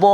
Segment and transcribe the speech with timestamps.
[0.00, 0.08] آمين.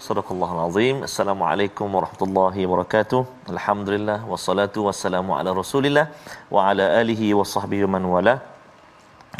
[0.00, 1.02] صدق الله العظيم.
[1.02, 3.24] السلام عليكم ورحمة الله وبركاته.
[3.50, 6.06] الحمد لله والصلاة والسلام على رسول الله
[6.50, 8.38] وعلى آله وصحبه ومن والاه.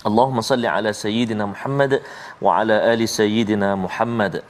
[0.06, 2.02] اللهم صل على سيدنا محمد
[2.42, 4.42] وعلى آل سيدنا محمد.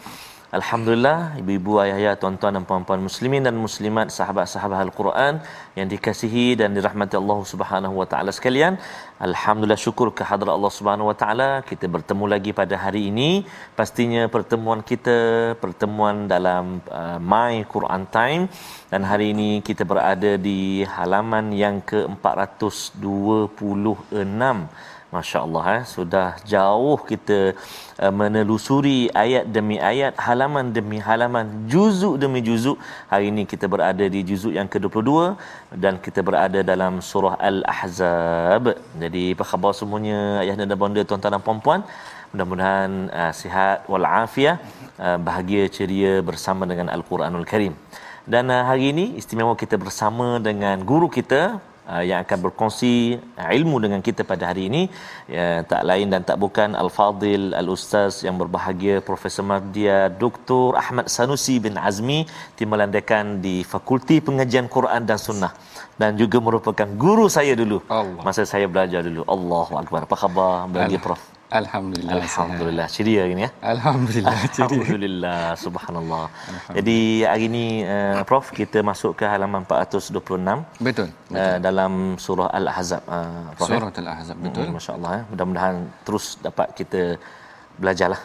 [0.57, 5.35] Alhamdulillah ibu-ibu ayah-ayah tuan-tuan dan puan-puan muslimin dan muslimat sahabat-sahabat Al-Quran
[5.79, 8.75] yang dikasihi dan dirahmati Allah Subhanahu wa taala sekalian.
[9.29, 13.31] Alhamdulillah syukur kehadrat Allah Subhanahu wa taala kita bertemu lagi pada hari ini.
[13.79, 15.19] Pastinya pertemuan kita
[15.65, 16.65] pertemuan dalam
[17.01, 18.45] uh, My Quran Time
[18.93, 20.61] dan hari ini kita berada di
[20.97, 24.53] halaman yang ke-426
[25.15, 27.39] Masya Allah eh, sudah jauh kita
[28.05, 32.81] uh, menelusuri ayat demi ayat, halaman demi halaman, juzuk demi juzuk.
[33.13, 35.13] Hari ini kita berada di juzuk yang ke-22
[35.83, 38.73] dan kita berada dalam surah Al-Ahzab.
[39.03, 41.85] Jadi apa khabar semuanya ayah dan bonda tuan-tuan dan puan-puan?
[42.33, 44.65] Mudah-mudahan uh, sihat walafiat,
[44.97, 47.77] uh, bahagia ceria bersama dengan Al-Quranul Karim.
[48.25, 53.51] Dan uh, hari ini istimewa kita bersama dengan guru kita uh, yang akan berkongsi uh,
[53.59, 54.83] ilmu dengan kita pada hari ini.
[55.35, 60.65] Ya, tak lain dan tak bukan Al-Fadil Al-Ustaz yang berbahagia Profesor Mardia Dr.
[60.83, 62.21] Ahmad Sanusi bin Azmi
[62.59, 65.53] timbalandakan di Fakulti Pengajian Quran dan Sunnah.
[66.01, 67.79] Dan juga merupakan guru saya dulu.
[67.87, 68.23] Allah.
[68.27, 69.23] masa saya belajar dulu.
[69.35, 70.01] Allahu akbar.
[70.09, 70.55] Apa khabar?
[70.73, 72.13] Bagi prof Alhamdulillah.
[72.19, 73.51] Alhamdulillah ceria hari ni ya.
[73.75, 74.39] Alhamdulillah.
[74.59, 76.25] Jadi Alhamdulillah subhanallah
[76.79, 76.99] jadi
[77.31, 81.09] hari ini uh, prof kita masuk ke halaman 426 betul.
[81.41, 81.93] uh, dalam
[82.25, 83.79] surah Al-Ahzab uh, Prof, eh?
[83.79, 84.65] Surah Al-Ahzab betul.
[84.67, 85.23] Hmm, Masya Allah eh.
[85.31, 85.77] Mudah-mudahan
[86.07, 87.03] terus dapat kita
[87.81, 88.21] belajarlah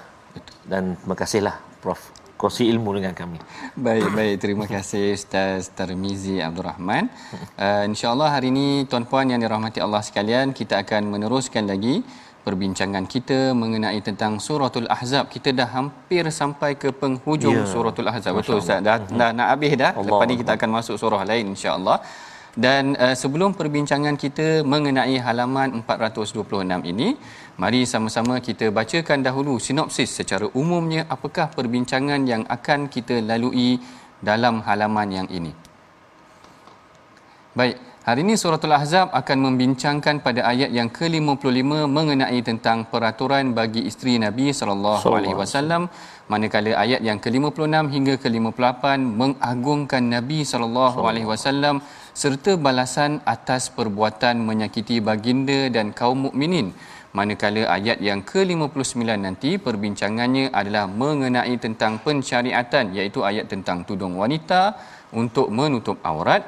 [0.71, 2.01] Dan terima kasihlah Prof
[2.37, 3.41] Kongsi ilmu dengan kami
[3.73, 4.35] Baik, baik.
[4.43, 7.09] Terima kasih Ustaz Tarmizi Abdul Rahman.
[7.57, 12.05] Uh, InsyaAllah hari ini tuan-puan yang dirahmati Allah sekalian, kita akan meneruskan lagi
[12.47, 15.25] perbincangan kita mengenai tentang suratul Ahzab.
[15.33, 17.65] Kita dah hampir sampai ke penghujung Ya.
[17.73, 18.31] suratul Ahzab.
[18.31, 18.79] Masya Betul Ustaz?
[18.87, 19.91] Dah, dah nak habis dah.
[19.99, 21.97] Allah Lepas ni kita akan masuk surah lain insya-Allah.
[22.65, 27.09] Dan uh, sebelum perbincangan kita mengenai halaman 426 ini,
[27.61, 33.71] mari sama-sama kita bacakan dahulu sinopsis secara umumnya apakah perbincangan yang akan kita lalui
[34.29, 35.53] dalam halaman yang ini.
[37.57, 37.77] Baik,
[38.07, 44.13] hari ini suratul Ahzab akan membincangkan pada ayat yang ke-55 mengenai tentang peraturan bagi isteri
[44.25, 45.81] Nabi sallallahu alaihi wasallam
[46.31, 48.83] manakala ayat yang ke-56 hingga ke-58
[49.21, 51.83] mengagungkan Nabi sallallahu alaihi wasallam
[52.21, 56.69] serta balasan atas perbuatan menyakiti baginda dan kaum mukminin.
[57.17, 64.61] Manakala ayat yang ke-59 nanti perbincangannya adalah mengenai tentang pensyariatan iaitu ayat tentang tudung wanita
[65.21, 66.43] untuk menutup aurat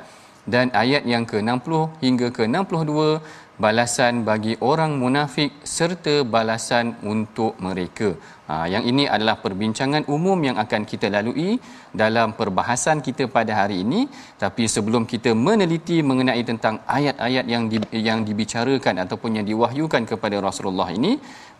[0.53, 1.73] dan ayat yang ke-60
[2.05, 3.21] hingga ke-62
[3.63, 8.09] balasan bagi orang munafik serta balasan untuk mereka.
[8.49, 11.59] Ha, yang ini adalah perbincangan umum yang akan kita lalui
[12.01, 14.01] dalam perbahasan kita pada hari ini.
[14.43, 20.39] Tapi sebelum kita meneliti mengenai tentang ayat-ayat yang di, yang dibicarakan ataupun yang diwahyukan kepada
[20.47, 21.13] Rasulullah ini,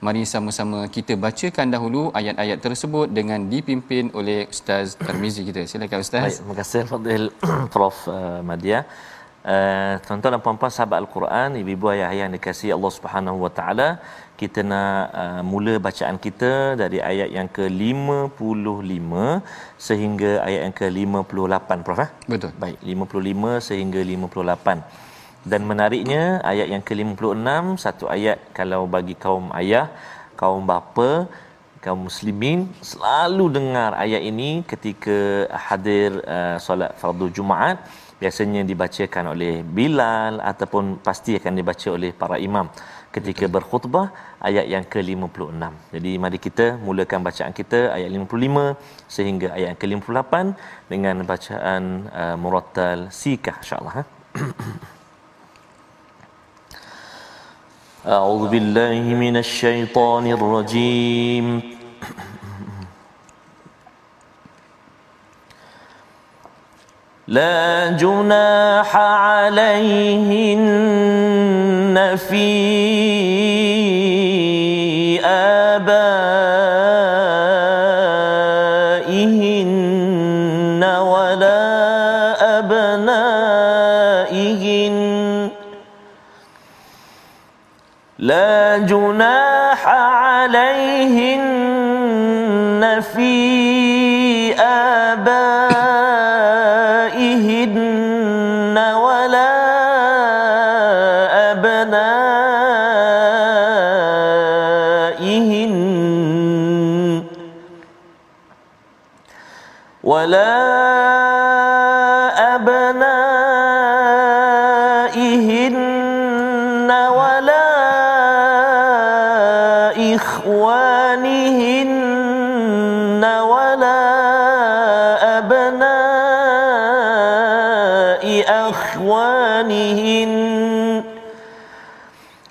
[0.06, 5.62] mari sama-sama kita bacakan dahulu ayat-ayat tersebut dengan dipimpin oleh Ustaz Tarmizi kita.
[5.72, 6.24] Silakan Ustaz.
[6.24, 7.26] Baik, terima kasih Fadil
[7.74, 8.80] Prof uh, Madia.
[9.40, 13.88] Uh, tuan-tuan dan puan-puan sahabat Al-Quran, ibu-ibu ayah-ayah yang dikasihi Allah Subhanahu Wa Taala,
[14.42, 19.12] kita nak uh, mula bacaan kita dari ayat yang ke-55
[19.88, 22.10] sehingga ayat yang ke-58 Prof eh?
[22.32, 22.52] Betul.
[22.64, 25.09] Baik, 55 sehingga 58.
[25.46, 29.88] Dan menariknya ayat yang ke-56 satu ayat kalau bagi kaum ayah,
[30.36, 31.28] kaum bapa
[31.80, 37.80] kaum muslimin selalu dengar ayat ini ketika hadir uh, solat fardu Jumaat
[38.20, 42.68] biasanya dibacakan oleh Bilal ataupun pasti akan dibaca oleh para imam
[43.16, 44.12] ketika berkhutbah
[44.44, 45.64] ayat yang ke-56.
[45.96, 48.76] Jadi mari kita mulakan bacaan kita ayat 55
[49.16, 50.34] sehingga ayat yang ke-58
[50.92, 51.84] dengan bacaan
[52.22, 54.04] uh, murattal sikah insya-Allah.
[58.10, 61.62] أعوذ بالله من الشيطان الرجيم.
[67.28, 70.58] لا جناح عليهن
[72.18, 72.50] في
[90.99, 91.38] عليهن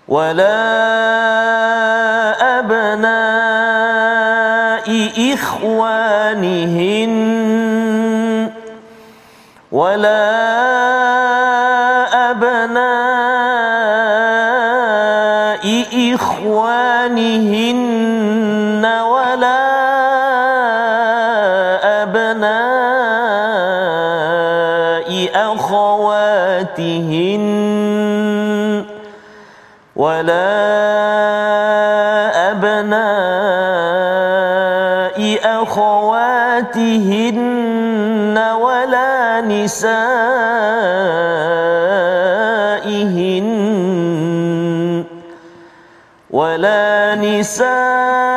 [0.09, 0.59] ولا
[2.59, 4.09] أبناء
[5.35, 7.13] إخوانهن
[9.73, 10.29] ولا
[12.31, 13.09] أبناء
[16.15, 17.69] إخوانهن
[18.85, 20.08] ولا
[26.69, 27.45] أخواتهن
[29.97, 30.49] ولا
[32.51, 33.99] أبناء
[35.63, 36.79] أخواتهن
[38.61, 39.99] ولا نسائهن
[46.31, 48.28] ولا نسائهن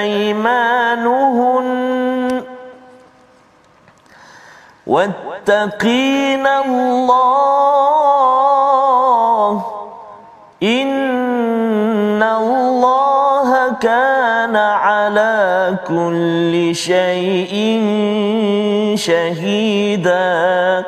[0.00, 1.68] أيمانهن
[4.86, 7.92] واتقين الله
[10.62, 17.54] إن الله كان على كل شيء
[18.94, 20.84] شهيدا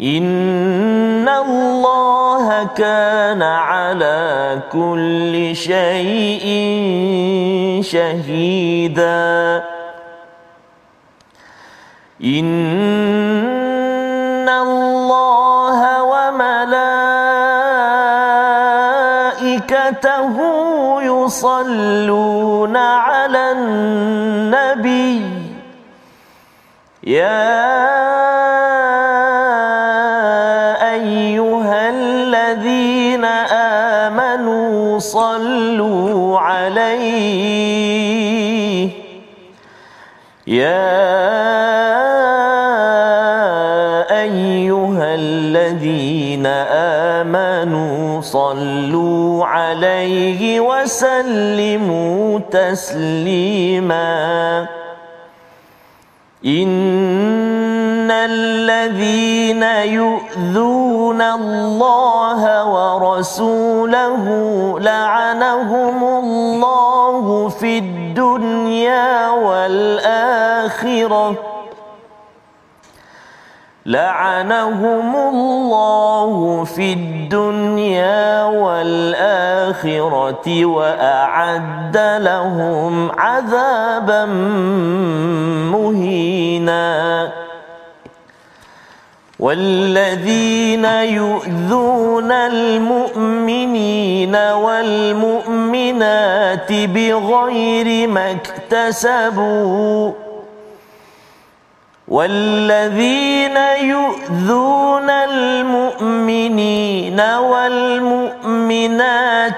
[0.00, 6.46] إن الله كان على كل شيء
[7.92, 9.64] شهيدا.
[12.24, 12.48] إن
[14.48, 15.80] الله
[16.12, 16.72] وملائكته
[21.02, 25.22] يصلون على النبي.
[27.04, 27.62] يا
[30.94, 33.24] أيها الذين
[34.04, 36.21] آمنوا صلوا
[40.52, 40.92] يا
[48.22, 54.12] صلوا عليه وسلموا تسليما.
[56.46, 64.24] إن الذين يؤذون الله ورسوله
[64.80, 68.01] لعنهم الله في الدنيا
[69.30, 71.34] والآخرة.
[73.86, 84.24] لعنهم الله في الدنيا والآخرة وأعد لهم عذابا
[85.72, 87.32] مهينا.
[89.42, 94.36] والذين يؤذون المؤمنين
[95.16, 95.92] والمؤمنات
[96.72, 100.12] بغير ما اكتسبوا
[102.08, 107.20] والذين يؤذون المؤمنين
[107.50, 108.86] والمؤمنات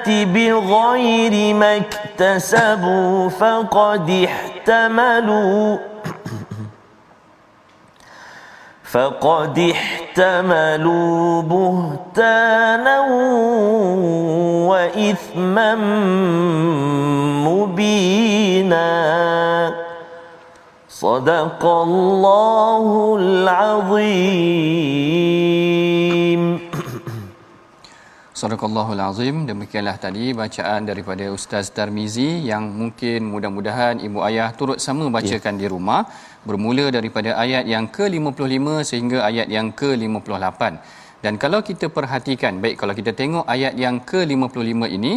[0.09, 5.94] بغير ما اكتسبوا فقد احتملوا
[8.94, 13.00] فقد احتملوا بهتانا
[14.70, 15.76] وإثما
[17.46, 18.90] مبينا
[20.90, 24.60] صدق الله العظيم
[28.40, 29.44] Sadaqallahul Azim.
[29.44, 35.62] Demikianlah tadi bacaan daripada Ustaz Tarmizi yang mungkin mudah-mudahan ibu ayah turut sama bacakan ya.
[35.62, 36.08] di rumah.
[36.49, 40.63] Bermula daripada ayat yang ke-55 sehingga ayat yang ke-58.
[41.25, 45.13] Dan kalau kita perhatikan, baik kalau kita tengok ayat yang ke-55 ini,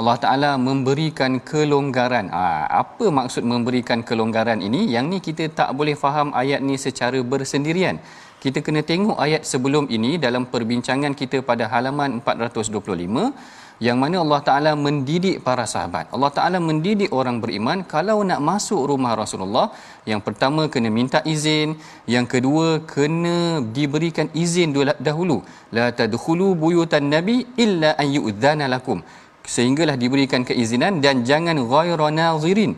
[0.00, 2.26] Allah Ta'ala memberikan kelonggaran.
[2.34, 4.90] Ha, apa maksud memberikan kelonggaran ini?
[4.94, 7.98] Yang ni kita tak boleh faham ayat ni secara bersendirian
[8.42, 13.30] kita kena tengok ayat sebelum ini dalam perbincangan kita pada halaman 425
[13.86, 16.06] yang mana Allah Taala mendidik para sahabat.
[16.14, 19.66] Allah Taala mendidik orang beriman kalau nak masuk rumah Rasulullah,
[20.10, 21.70] yang pertama kena minta izin,
[22.14, 23.36] yang kedua kena
[23.78, 24.70] diberikan izin
[25.08, 25.38] dahulu.
[25.78, 29.00] La tadkhulu buyutan nabi illa an yu'dzana lakum
[29.54, 32.72] sehinggalah diberikan keizinan dan jangan ghayra nazirin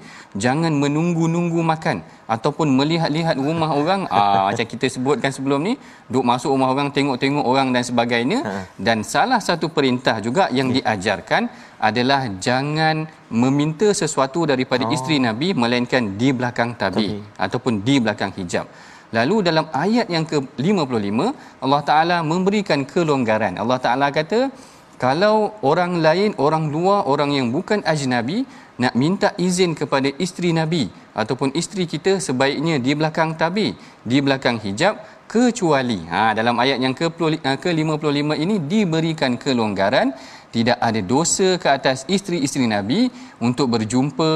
[0.44, 2.00] jangan menunggu-nunggu makan
[2.34, 5.74] ataupun melihat-lihat rumah orang ah macam kita sebutkan sebelum ni
[6.12, 8.54] duk masuk rumah orang tengok-tengok orang dan sebagainya ha.
[8.86, 10.80] dan salah satu perintah juga yang ya.
[10.80, 11.52] diajarkan
[11.88, 14.94] adalah jangan meminta sesuatu daripada oh.
[14.96, 18.68] isteri nabi melainkan di belakang tabi, tabi ataupun di belakang hijab
[19.16, 21.18] Lalu dalam ayat yang ke-55
[21.64, 23.54] Allah Taala memberikan kelonggaran.
[23.62, 24.50] Allah Taala kata
[24.98, 28.46] kalau orang lain, orang luar, orang yang bukan ajnabi
[28.82, 34.58] nak minta izin kepada isteri Nabi ataupun isteri kita sebaiknya di belakang tabi, di belakang
[34.58, 34.98] hijab
[35.34, 40.10] kecuali ha dalam ayat yang ke-55 eh, ini diberikan kelonggaran
[40.54, 43.00] tidak ada dosa ke atas isteri-isteri Nabi
[43.42, 44.30] untuk berjumpa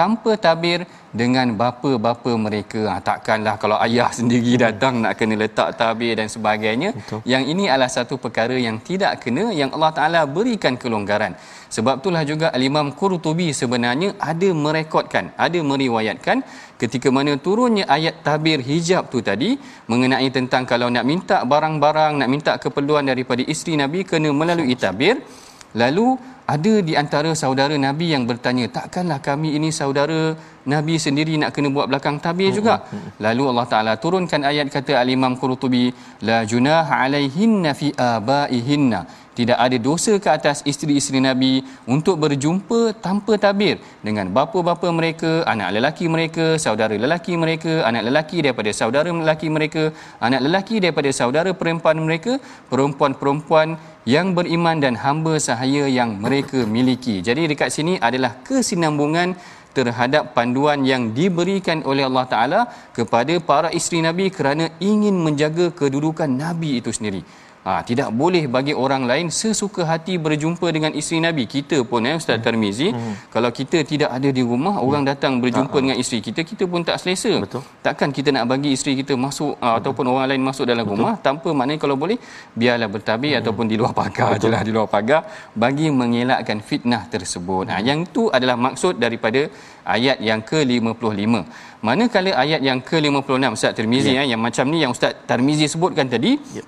[0.00, 0.80] tanpa tabir
[1.20, 2.80] dengan bapa-bapa mereka.
[2.90, 6.90] Ha, takkanlah kalau ayah sendiri datang nak kena letak tabir dan sebagainya.
[6.98, 7.20] Betul.
[7.32, 11.34] Yang ini adalah satu perkara yang tidak kena yang Allah Taala berikan kelonggaran.
[11.76, 16.38] Sebab itulah juga Al-Imam Qurtubi sebenarnya ada merekodkan, ada meriwayatkan
[16.82, 19.50] ketika mana turunnya ayat tabir hijab tu tadi
[19.92, 25.16] mengenai tentang kalau nak minta barang-barang, nak minta keperluan daripada isteri Nabi kena melalui tabir.
[25.80, 26.06] Lalu
[26.54, 30.20] ada di antara saudara Nabi yang bertanya, takkanlah kami ini saudara
[30.72, 32.74] Nabi sendiri nak kena buat belakang tabir hmm, juga?
[32.82, 33.10] Hmm, hmm.
[33.24, 35.86] Lalu Allah Ta'ala turunkan ayat kata Al-Imam Qurtubi,
[36.28, 39.02] La junah alaihinna fi abaihinna.
[39.38, 41.52] Tidak ada dosa ke atas isteri-isteri Nabi
[41.94, 43.76] untuk berjumpa tanpa tabir
[44.06, 49.82] dengan bapa-bapa mereka, anak lelaki mereka, saudara lelaki mereka, anak lelaki daripada saudara lelaki mereka,
[50.26, 52.32] anak lelaki daripada saudara perempuan mereka,
[52.72, 53.78] perempuan-perempuan
[54.14, 56.39] yang beriman dan hamba sahaya yang mereka
[56.74, 57.22] miliki.
[57.28, 59.36] Jadi dekat sini adalah kesinambungan
[59.70, 62.60] terhadap panduan yang diberikan oleh Allah Taala
[62.96, 67.22] kepada para isteri Nabi kerana ingin menjaga kedudukan Nabi itu sendiri.
[67.60, 71.44] Ha, tidak boleh bagi orang lain sesuka hati berjumpa dengan isteri Nabi.
[71.44, 72.40] Kita pun eh Ustaz.
[72.40, 73.28] Tarmizi, hmm.
[73.34, 74.86] kalau kita tidak ada di rumah, hmm.
[74.86, 77.32] orang datang berjumpa ha, dengan isteri kita, kita pun tak selesa.
[77.44, 77.60] Betul.
[77.84, 79.76] Takkan kita nak bagi isteri kita masuk hmm.
[79.76, 81.04] ataupun orang lain masuk dalam Betul.
[81.04, 82.16] rumah tanpa maknanya kalau boleh
[82.56, 83.40] biarlah bertabir hmm.
[83.44, 85.20] ataupun di luar pagar ajalah di luar pagar
[85.52, 87.68] bagi mengelakkan fitnah tersebut.
[87.68, 87.76] Hmm.
[87.76, 89.44] Ha, yang itu adalah maksud daripada
[89.84, 91.44] ayat yang ke-55.
[91.84, 94.24] Manakala ayat yang ke-56 Ustaz Tirmizi ya.
[94.24, 96.64] eh, yang macam ni yang Ustaz Tirmizi sebutkan tadi, ya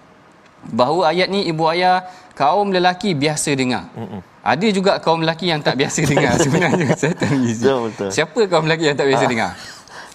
[0.70, 2.06] bahawa ayat ni ibu ayah
[2.38, 3.90] kaum lelaki biasa dengar.
[3.96, 4.20] Mm-mm.
[4.42, 8.08] Ada juga kaum lelaki yang tak biasa dengar sebenarnya saya betul, betul.
[8.10, 9.50] Siapa kaum lelaki yang tak biasa ah, dengar?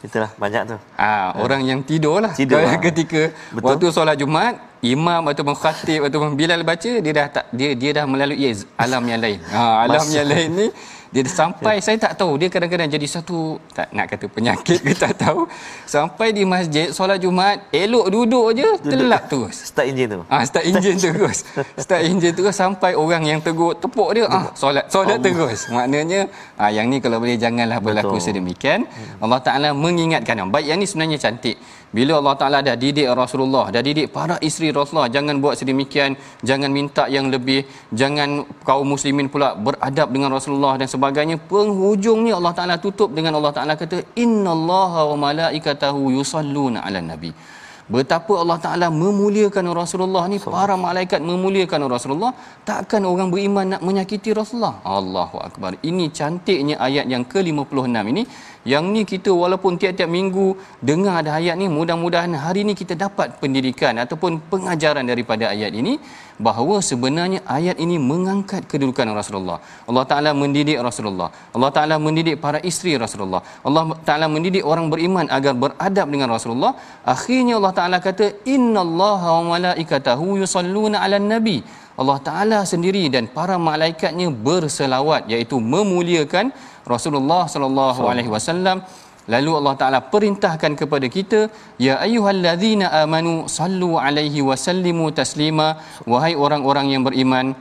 [0.04, 0.78] Itulah banyak tu.
[0.94, 1.30] Ah, ah.
[1.42, 2.36] orang yang tidur lah.
[2.36, 2.76] Tidur lah.
[2.92, 3.66] ketika betul.
[3.66, 8.06] waktu solat Jumaat, imam ataupun khatib ataupun bilal baca dia dah tak dia dia dah
[8.06, 9.40] melalui alam yang lain.
[9.50, 10.16] Ha, alam Masa.
[10.22, 10.68] yang lain ni
[11.14, 11.84] dia sampai ya.
[11.84, 15.48] saya tak tahu dia kadang-kadang jadi satu tak nak kata penyakit ke tak tahu
[15.88, 19.56] sampai di masjid solat Jumaat elok duduk je telap terus.
[19.72, 20.20] Start enjin tu.
[20.28, 21.48] Ah start enjin terus.
[21.80, 25.72] Start enjin terus sampai orang yang tegur tepuk dia ah solat solat terus.
[25.72, 26.28] Maknanya
[26.60, 28.26] ah yang ni kalau boleh janganlah berlaku Betul.
[28.28, 28.80] sedemikian.
[28.84, 29.24] Hmm.
[29.24, 31.58] Allah Taala mengingatkan baik yang ni sebenarnya cantik.
[31.88, 36.68] Bila Allah Taala dah didik Rasulullah dah didik para isteri Rasulullah jangan buat sedemikian jangan
[36.68, 37.64] minta yang lebih
[37.96, 40.97] jangan kaum muslimin pula beradab dengan Rasulullah dan sebagainya
[41.52, 47.32] penghujungnya Allah Taala tutup dengan Allah Taala kata innallaha wa malaikatahu yusalluna ala nabi.
[47.96, 52.32] Betapa Allah Taala memuliakan Rasulullah ni para malaikat memuliakan Rasulullah
[52.68, 54.84] takkan orang beriman nak menyakiti Rasulullah?
[54.84, 55.80] Allahu akbar.
[55.90, 58.24] Ini cantiknya ayat yang ke-56 ini
[58.72, 60.48] yang ni kita walaupun tiap-tiap minggu
[60.90, 65.94] dengar ada ayat ni mudah-mudahan hari ni kita dapat pendidikan ataupun pengajaran daripada ayat ini
[66.48, 69.58] bahawa sebenarnya ayat ini mengangkat kedudukan Rasulullah.
[69.90, 71.30] Allah Taala mendidik Rasulullah.
[71.56, 73.42] Allah Taala mendidik para isteri Rasulullah.
[73.68, 76.74] Allah Taala mendidik orang beriman agar beradab dengan Rasulullah.
[77.16, 81.60] Akhirnya Allah Taala kata innallaha wa malaikatahu yusalluna 'alan nabi.
[82.02, 86.54] Allah Taala sendiri dan para malaikatnya berselawat iaitu memuliakan
[86.94, 88.80] Rasulullah sallallahu alaihi wasallam
[89.34, 91.40] Lalu Allah Taala perintahkan kepada kita,
[91.86, 95.68] ya ayyuhallazina amanu sallu alaihi wa sallimu taslima
[96.12, 97.52] wahai orang-orang yang beriman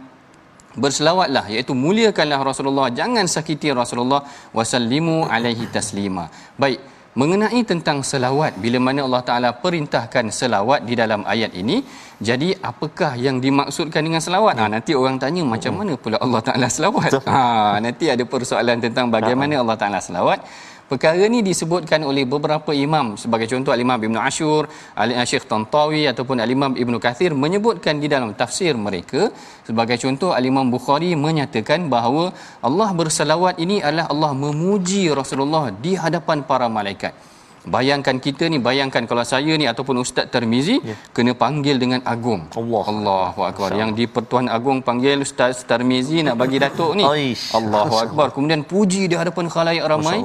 [0.82, 4.22] berselawatlah iaitu muliakanlah Rasulullah jangan sakiti Rasulullah
[4.58, 6.24] wasallimu alaihi taslima.
[6.62, 6.78] Baik,
[7.20, 11.82] mengenai tentang selawat bila mana Allah Taala perintahkan selawat di dalam ayat ini
[12.16, 14.56] jadi apakah yang dimaksudkan dengan selawat?
[14.56, 17.12] Ha, nanti orang tanya macam mana pula Allah Taala selawat?
[17.28, 20.40] Ha nanti ada persoalan tentang bagaimana Allah Taala selawat.
[20.86, 23.18] Perkara ini disebutkan oleh beberapa imam.
[23.18, 28.78] Sebagai contoh Al-Imam Ibn Ashur, Al-Syekh Tantawi ataupun Al-Imam Ibn Kathir menyebutkan di dalam tafsir
[28.78, 29.34] mereka.
[29.66, 32.30] Sebagai contoh Al-Imam Bukhari menyatakan bahawa
[32.62, 37.12] Allah bersalawat ini adalah Allah memuji Rasulullah di hadapan para malaikat.
[37.66, 40.94] Bayangkan kita ni, bayangkan kalau saya ni ataupun Ustaz Termizi ya.
[41.10, 42.46] kena panggil dengan agung.
[42.54, 42.84] Allah.
[42.92, 43.70] Allahu Akbar.
[43.74, 47.04] Yang di Pertuan Agung panggil Ustaz Termizi nak bagi datuk ni.
[47.58, 48.26] Allahu Akbar.
[48.30, 50.18] Kemudian puji di hadapan khalayak ramai.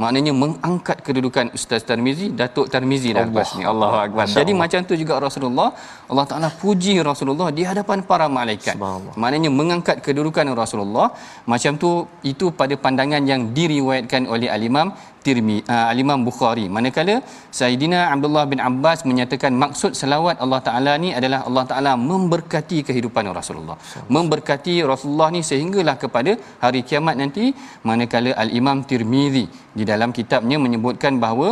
[0.00, 3.64] Maknanya mengangkat kedudukan Ustaz Termizi, Datuk Termizi dah lepas ni.
[3.72, 4.24] Allahu Akbar.
[4.38, 5.68] Jadi macam tu juga Rasulullah.
[6.10, 8.76] Allah Taala puji Rasulullah di hadapan para malaikat.
[9.20, 11.08] Maknanya mengangkat kedudukan Rasulullah.
[11.44, 11.90] Macam tu
[12.32, 14.88] itu pada pandangan yang diriwayatkan oleh Al-Imam
[15.26, 16.64] Tirmi uh, Al-Imam Bukhari.
[16.76, 17.16] Manakala
[17.58, 23.30] Saidina Abdullah bin Abbas menyatakan maksud selawat Allah Taala ni adalah Allah Taala memberkati kehidupan
[23.40, 23.76] Rasulullah.
[24.16, 27.46] Memberkati Rasulullah ni sehinggalah kepada hari kiamat nanti.
[27.88, 29.46] Manakala Al-Imam Tirmizi
[29.78, 31.48] di dalam kitabnya menyebutkan bahawa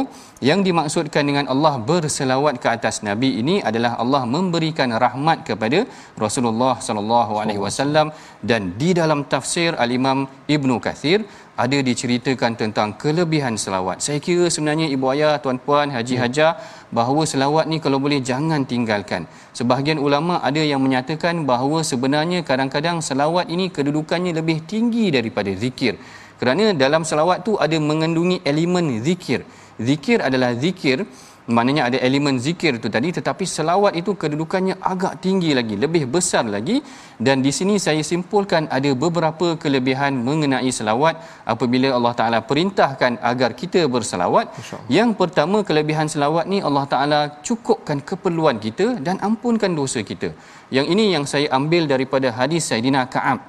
[0.49, 5.79] yang dimaksudkan dengan Allah berselawat ke atas nabi ini adalah Allah memberikan rahmat kepada
[6.25, 8.09] Rasulullah sallallahu alaihi wasallam.
[8.51, 10.19] Dan di dalam tafsir Al-Imam
[10.57, 11.21] Ibnu Kathir
[11.55, 14.03] ada diceritakan tentang kelebihan selawat.
[14.03, 16.59] Saya kira sebenarnya ibu ayah, tuan-puan, haji haja
[16.91, 19.31] bahawa selawat ni kalau boleh jangan tinggalkan.
[19.55, 25.95] Sebahagian ulama ada yang menyatakan bahawa sebenarnya kadang-kadang selawat ini kedudukannya lebih tinggi daripada zikir.
[26.43, 29.47] Kerana dalam selawat tu ada mengandungi elemen zikir.
[29.79, 31.07] Zikir adalah zikir
[31.57, 36.45] maknanya ada elemen zikir itu tadi tetapi selawat itu kedudukannya agak tinggi lagi lebih besar
[36.55, 36.77] lagi.
[37.27, 41.15] Dan di sini saya simpulkan ada beberapa kelebihan mengenai selawat.
[41.55, 44.47] Apabila Allah Taala perintahkan agar kita berselawat
[44.99, 50.31] yang pertama kelebihan selawat ni Allah Taala cukupkan keperluan kita dan ampunkan dosa kita.
[50.77, 53.41] Yang ini yang saya ambil daripada hadis Saidina Ka'ab.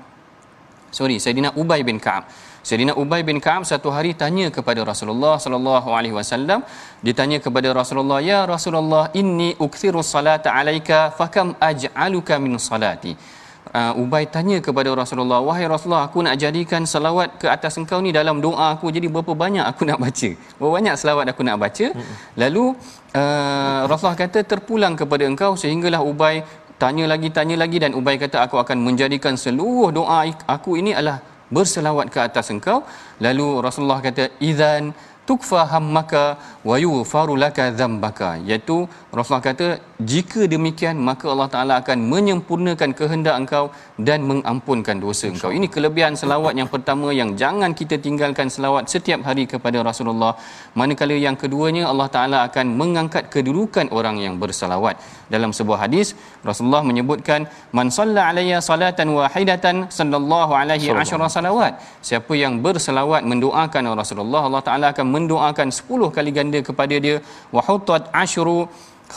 [0.98, 2.26] Sorry Saidina Ubay bin Ka'ab
[2.68, 6.60] Sayyidina Ubay bin Ka'ab satu hari tanya kepada Rasulullah sallallahu alaihi wasallam.
[7.08, 13.14] Ditanya kepada Rasulullah ya Rasulullah inni ukthiru salata alaika fakam aj'aluka min salati?
[13.76, 18.10] Uh, Ubay tanya kepada Rasulullah wahai Rasulullah aku nak jadikan selawat ke atas engkau ni
[18.10, 18.90] dalam doa aku.
[18.90, 20.30] Jadi berapa banyak aku nak baca?
[20.58, 21.88] Berapa banyak selawat aku nak baca?
[22.42, 22.66] Lalu
[23.14, 25.54] uh, Rasulullah kata terpulang kepada engkau.
[25.54, 26.42] Sehinggalah Ubay
[26.82, 31.35] tanya lagi tanya lagi dan Ubay kata aku akan menjadikan seluruh doa aku ini adalah
[31.54, 32.84] berselawat ke atas engkau.
[33.26, 34.94] Lalu Rasulullah kata idzan
[35.26, 38.78] tukfa hammaka wa yufaru laka dzambaka iaitu
[39.16, 39.68] Rasulullah kata
[40.12, 43.66] jika demikian maka Allah Taala akan menyempurnakan kehendak engkau
[44.08, 45.52] dan mengampunkan dosa engkau.
[45.58, 50.34] Ini kelebihan selawat yang pertama yang jangan kita tinggalkan selawat setiap hari kepada Rasulullah.
[50.80, 55.00] Manakala yang keduanya Allah Taala akan mengangkat kedudukan orang yang berselawat.
[55.36, 56.12] Dalam sebuah hadis
[56.50, 57.48] Rasulullah menyebutkan
[57.78, 61.80] man salla alayya salatan wahidatan sallallahu alaihi asyara salawat.
[62.10, 67.24] Siapa yang berselawat mendoakan Rasulullah Allah Taala akan mendoakan 10 kali ganda kepada dia.
[67.56, 68.60] Wa hutat asyru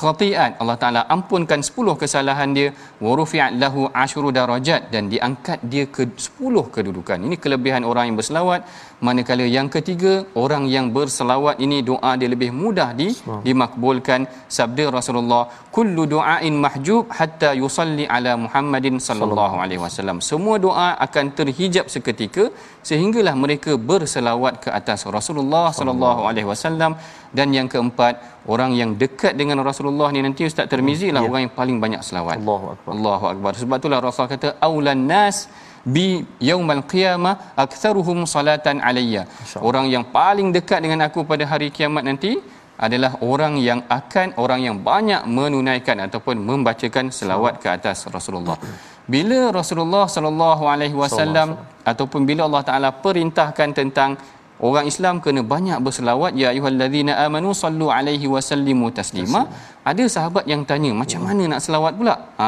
[0.00, 0.60] khati'at.
[0.60, 2.68] Allah Taala ampunkan 10 kesalahan dia.
[3.04, 4.92] Wa rufi'at lahu asyru darajat.
[4.94, 7.18] Dan diangkat dia ke 10 kedudukan.
[7.28, 8.62] Ini kelebihan orang yang berselawat
[9.06, 13.08] manakala yang ketiga orang yang berselawat ini doa dia lebih mudah di
[13.46, 14.20] dimakbulkan.
[14.56, 15.42] Sabda Rasulullah
[15.76, 20.18] kullu du'ain mahjub hatta yusalli ala Muhammadin sallallahu alaihi wasallam.
[20.30, 22.46] Semua doa akan terhijab seketika
[22.90, 26.22] sehinggalah mereka berselawat ke atas Rasulullah sallallahu.
[26.30, 26.94] alaihi wasallam.
[27.38, 28.14] Dan yang keempat
[28.52, 31.28] orang yang dekat dengan Rasulullah ni nanti Ustaz Tirmizi lah ya.
[31.30, 32.36] orang yang paling banyak selawat.
[32.40, 32.90] Allahu akbar.
[32.96, 33.52] Allahu akbar.
[33.60, 35.36] Sebab itulah Rasul kata aulan nas
[35.94, 36.06] bi
[36.50, 39.22] yaumal qiyamah aktsaruhum salatan alayya.
[39.68, 42.32] Orang yang paling dekat dengan aku pada hari kiamat nanti
[42.86, 48.58] adalah orang yang akan orang yang banyak menunaikan ataupun membacakan selawat ke atas Rasulullah.
[49.14, 51.50] Bila Rasulullah sallallahu alaihi wasallam.
[51.90, 54.10] ataupun bila Allah Taala perintahkan tentang
[54.66, 59.42] orang Islam kena banyak berselawat ya ayyuhallazina amanu sallu alaihi wasallimu taslima
[59.90, 62.46] ada sahabat yang tanya macam mana nak selawat pula ha,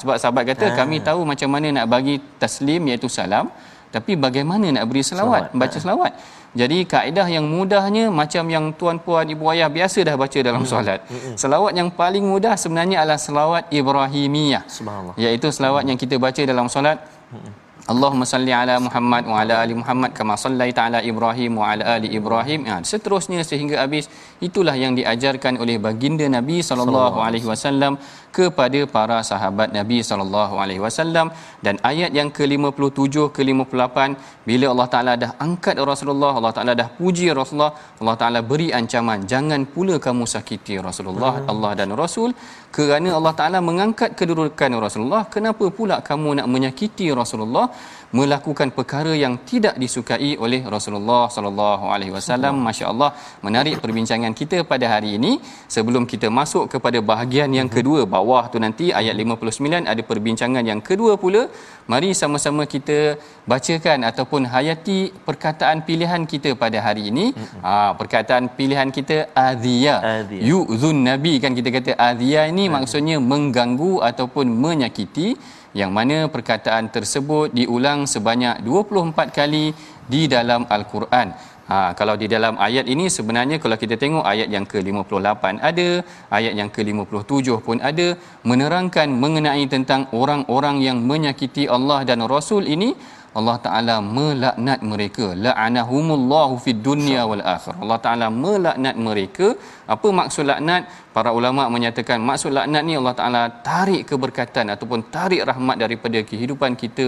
[0.00, 0.76] sebab sahabat kata ha.
[0.80, 3.48] kami tahu macam mana nak bagi taslim iaitu salam
[3.94, 5.60] tapi bagaimana nak beri selawat, selawat.
[5.60, 5.82] baca ha.
[5.84, 6.12] selawat
[6.52, 10.68] jadi kaedah yang mudahnya macam yang tuan-puan ibu ayah biasa dah baca dalam hmm.
[10.68, 11.00] solat.
[11.08, 11.36] Hmm.
[11.40, 14.68] Selawat yang paling mudah sebenarnya adalah selawat Ibrahimiyah.
[14.68, 15.14] Subhanallah.
[15.16, 15.88] Iaitu selawat hmm.
[15.88, 17.00] yang kita baca dalam solat.
[17.32, 17.61] Hmm.
[17.90, 22.08] Allahumma salli ala Muhammad wa ala ali Muhammad kama sallaita ala Ibrahim wa ala ali
[22.18, 22.60] Ibrahim.
[22.70, 24.06] Ya, seterusnya sehingga habis
[24.46, 27.98] itulah yang diajarkan oleh baginda Nabi sallallahu alaihi wasallam
[28.36, 31.26] kepada para sahabat Nabi sallallahu alaihi wasallam
[31.66, 33.98] dan ayat yang ke-57 ke-58
[34.48, 39.26] bila Allah Taala dah angkat Rasulullah Allah Taala dah puji Rasulullah Allah Taala beri ancaman
[39.32, 41.50] jangan pula kamu sakiti Rasulullah hmm.
[41.54, 42.32] Allah dan Rasul
[42.76, 47.66] kerana Allah Taala mengangkat kedudukan Rasulullah kenapa pula kamu nak menyakiti Rasulullah
[48.18, 52.54] melakukan perkara yang tidak disukai oleh Rasulullah sallallahu alaihi wasallam.
[52.66, 53.10] masya-Allah
[53.46, 55.32] menarik perbincangan kita pada hari ini.
[55.74, 57.74] Sebelum kita masuk kepada bahagian yang mhm.
[57.76, 61.42] kedua bawah tu nanti ayat 59 ada perbincangan yang kedua pula.
[61.92, 62.98] Mari sama-sama kita
[63.50, 64.98] bacakan ataupun hayati
[65.28, 67.26] perkataan pilihan kita pada hari ini.
[67.64, 69.96] Ha, perkataan pilihan kita adhiya.
[70.50, 75.28] Yu'zun nabi kan kita kata adhiya ini maksudnya mengganggu ataupun menyakiti
[75.80, 79.64] yang mana perkataan tersebut diulang sebanyak 24 kali
[80.12, 81.28] di dalam al-Quran.
[81.70, 85.88] Ha, kalau di dalam ayat ini sebenarnya kalau kita tengok ayat yang ke-58 ada,
[86.38, 88.08] ayat yang ke-57 pun ada
[88.50, 92.90] menerangkan mengenai tentang orang-orang yang menyakiti Allah dan Rasul ini
[93.38, 95.26] Allah Taala melaknat mereka.
[95.44, 99.46] La'anahumullahu fid dunya wal akhir Allah Taala melaknat mereka.
[99.94, 100.82] Apa maksud laknat?
[101.16, 106.72] Para ulama menyatakan maksud laknat ni Allah Taala tarik keberkatan ataupun tarik rahmat daripada kehidupan
[106.82, 107.06] kita.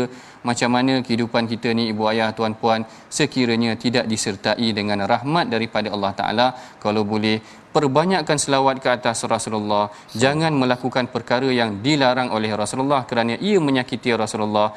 [0.49, 2.81] Macam mana kehidupan kita ni ibu ayah tuan puan
[3.19, 6.47] sekiranya tidak disertai dengan rahmat daripada Allah Taala.
[6.85, 7.37] Kalau boleh
[7.77, 9.85] perbanyakkan selawat ke atas Rasulullah.
[10.23, 14.69] Jangan melakukan perkara yang dilarang oleh Rasulullah kerana ia menyakiti Rasulullah.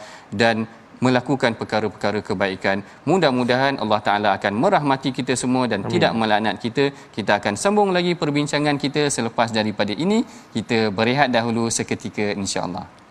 [0.41, 0.65] Dan
[1.05, 2.83] melakukan perkara-perkara kebaikan.
[3.10, 5.91] Mudah-mudahan Allah Taala akan merahmati kita semua dan Amin.
[5.93, 6.86] tidak melaknat kita.
[7.17, 10.21] Kita akan sambung lagi perbincangan kita selepas daripada ini.
[10.55, 13.07] Kita berehat dahulu seketika insya-Allah.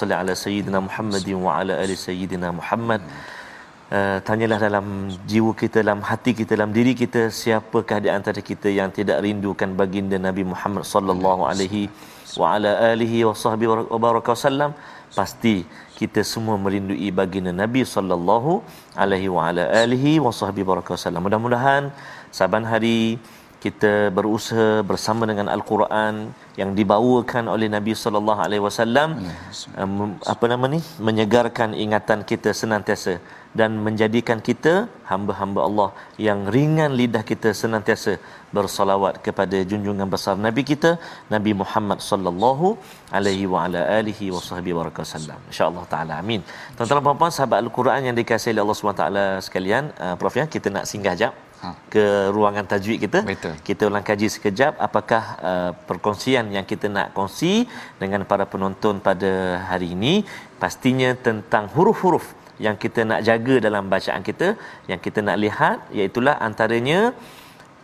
[0.00, 3.00] Salli ala sayyidina Muhammadin wa ala ali sayyidina Muhammad.
[3.92, 4.86] Uh, tanyalah dalam
[5.30, 9.76] jiwa kita, dalam hati kita, dalam diri kita, siapakah di antara kita yang tidak rindukan
[9.80, 11.82] baginda Nabi Muhammad sallallahu alaihi
[12.40, 14.72] wa ala alihi wa sahbihi wa baraka wasallam?
[15.12, 15.68] Pasti
[16.00, 18.64] kita semua merindui baginda Nabi sallallahu
[18.96, 21.28] alaihi wa ala alihi wa sahbihi baraka wasallam.
[21.28, 21.92] Mudah-mudahan
[22.32, 23.20] saban hari
[23.64, 26.14] kita berusaha bersama dengan al-Quran
[26.60, 29.10] yang dibawakan oleh Nabi sallallahu alaihi wasallam
[30.32, 30.80] apa nama ni?
[31.08, 33.14] Menyegarkan ingatan kita senantiasa
[33.60, 34.72] dan menjadikan kita
[35.10, 35.88] hamba-hamba Allah
[36.26, 38.12] yang ringan lidah kita senantiasa
[38.56, 40.90] bersalawat kepada junjungan besar Nabi kita
[41.34, 42.68] Nabi Muhammad sallallahu
[43.18, 46.42] alaihi wa ala alihi wasahbihi wasallam insyaallah taala amin.
[46.76, 50.46] Tuan-tuan dan puan sahabat al-Quran yang dikasihi oleh Allah Subhanahu taala sekalian uh, prof ya
[50.56, 51.70] kita nak singgah jap ha.
[51.94, 53.20] ke ruangan tajwid kita.
[53.32, 53.54] Betul.
[53.68, 57.54] Kita ulang kaji sekejap apakah uh, perkongsian yang kita nak kongsi
[58.02, 59.32] dengan para penonton pada
[59.70, 60.14] hari ini
[60.62, 62.26] pastinya tentang huruf-huruf
[62.66, 64.48] yang kita nak jaga dalam bacaan kita
[64.90, 67.00] yang kita nak lihat iaitu antaranya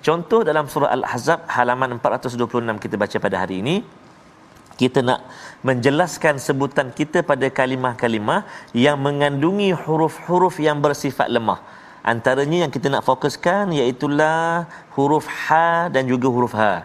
[0.07, 3.77] contoh dalam surah al-ahzab halaman 426 kita baca pada hari ini
[4.79, 5.27] kita nak
[5.69, 8.41] menjelaskan sebutan kita pada kalimah-kalimah
[8.87, 11.59] yang mengandungi huruf-huruf yang bersifat lemah
[12.04, 16.84] antaranya yang kita nak fokuskan iaitulah huruf ha dan juga huruf ha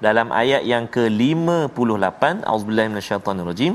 [0.00, 3.74] dalam ayat yang ke-58 auzubillahi minasyaitanirrajim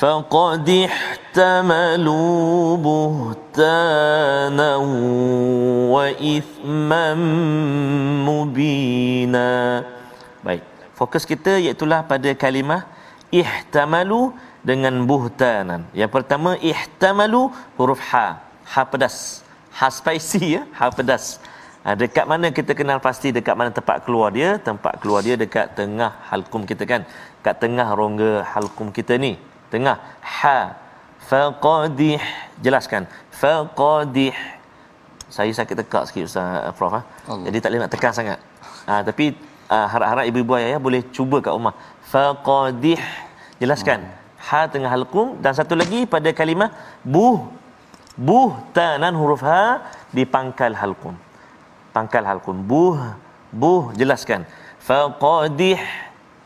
[0.00, 4.72] فقد احتملوا بهتانا
[5.92, 7.04] وإثما
[8.24, 9.52] مبينا
[10.40, 10.64] Baik,
[10.96, 12.88] fokus kita iaitu pada kalimah
[13.28, 14.32] ihtamalu
[14.64, 15.84] dengan buhtanan.
[15.92, 18.40] Yang pertama ihtamalu huruf ha,
[18.73, 19.45] ha pedas.
[19.77, 21.25] Ha spicy ya, ha pedas.
[21.85, 24.57] Ha, dekat mana kita kenal pasti dekat mana tempat keluar dia?
[24.69, 27.01] Tempat keluar dia dekat tengah halkum kita kan.
[27.37, 29.37] Dekat tengah rongga halkum kita ni.
[29.69, 29.97] Tengah.
[30.41, 30.57] Ha.
[31.29, 32.17] Faqadih.
[32.65, 33.05] Jelaskan.
[33.41, 34.33] Faqadih.
[35.29, 37.01] Saya sakit tekak sikit ustaz prof ha?
[37.45, 38.39] jadi tak boleh nak tekan sangat.
[38.89, 39.25] Ha, tapi
[39.69, 41.77] uh, harap-harap ibu-ibu ayah boleh cuba kat rumah.
[42.09, 42.97] Faqadih.
[43.61, 43.99] Jelaskan.
[44.09, 44.23] Hmm.
[44.47, 46.69] ha tengah halqum dan satu lagi pada kalimah
[47.13, 47.45] buh
[48.17, 49.83] buh tanan huruf ha
[50.15, 51.15] di pangkal halqum
[51.95, 52.99] pangkal halqum buh
[53.51, 54.43] buh jelaskan
[54.79, 55.79] faqadih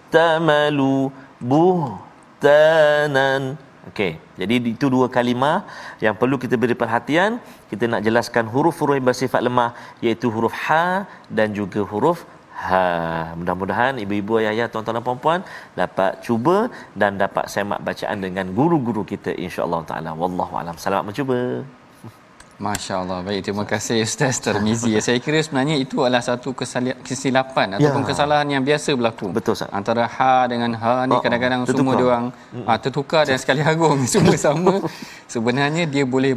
[0.09, 3.59] tamalu buh ihsanan.
[3.91, 4.15] Okey.
[4.39, 5.67] Jadi itu dua kalimah
[5.99, 7.43] yang perlu kita beri perhatian.
[7.67, 12.23] Kita nak jelaskan huruf-huruf yang bersifat lemah iaitu huruf ha dan juga huruf
[12.67, 12.83] ha.
[13.39, 15.39] Mudah-mudahan ibu-ibu, ayah-ayah, tuan-tuan dan puan-puan
[15.81, 16.57] dapat cuba
[17.01, 20.11] dan dapat semak bacaan dengan guru-guru kita insya-Allah taala.
[20.23, 20.75] Wallahu alam.
[20.85, 21.39] Selamat mencuba.
[22.59, 23.23] Masya Allah.
[23.23, 24.91] Baik, terima kasih Ustaz Termizi.
[24.99, 26.51] Saya kira sebenarnya itu adalah satu
[27.07, 28.07] kesilapan ataupun ya.
[28.11, 29.31] kesalahan yang biasa berlaku.
[29.31, 29.71] Betul, Ustaz.
[29.71, 31.79] Antara ha dengan ha ni oh, kadang-kadang tertukar.
[31.79, 32.25] semua dia orang
[32.67, 34.75] ha, tertukar dan sekali agung semua sama.
[35.31, 36.35] Sebenarnya dia boleh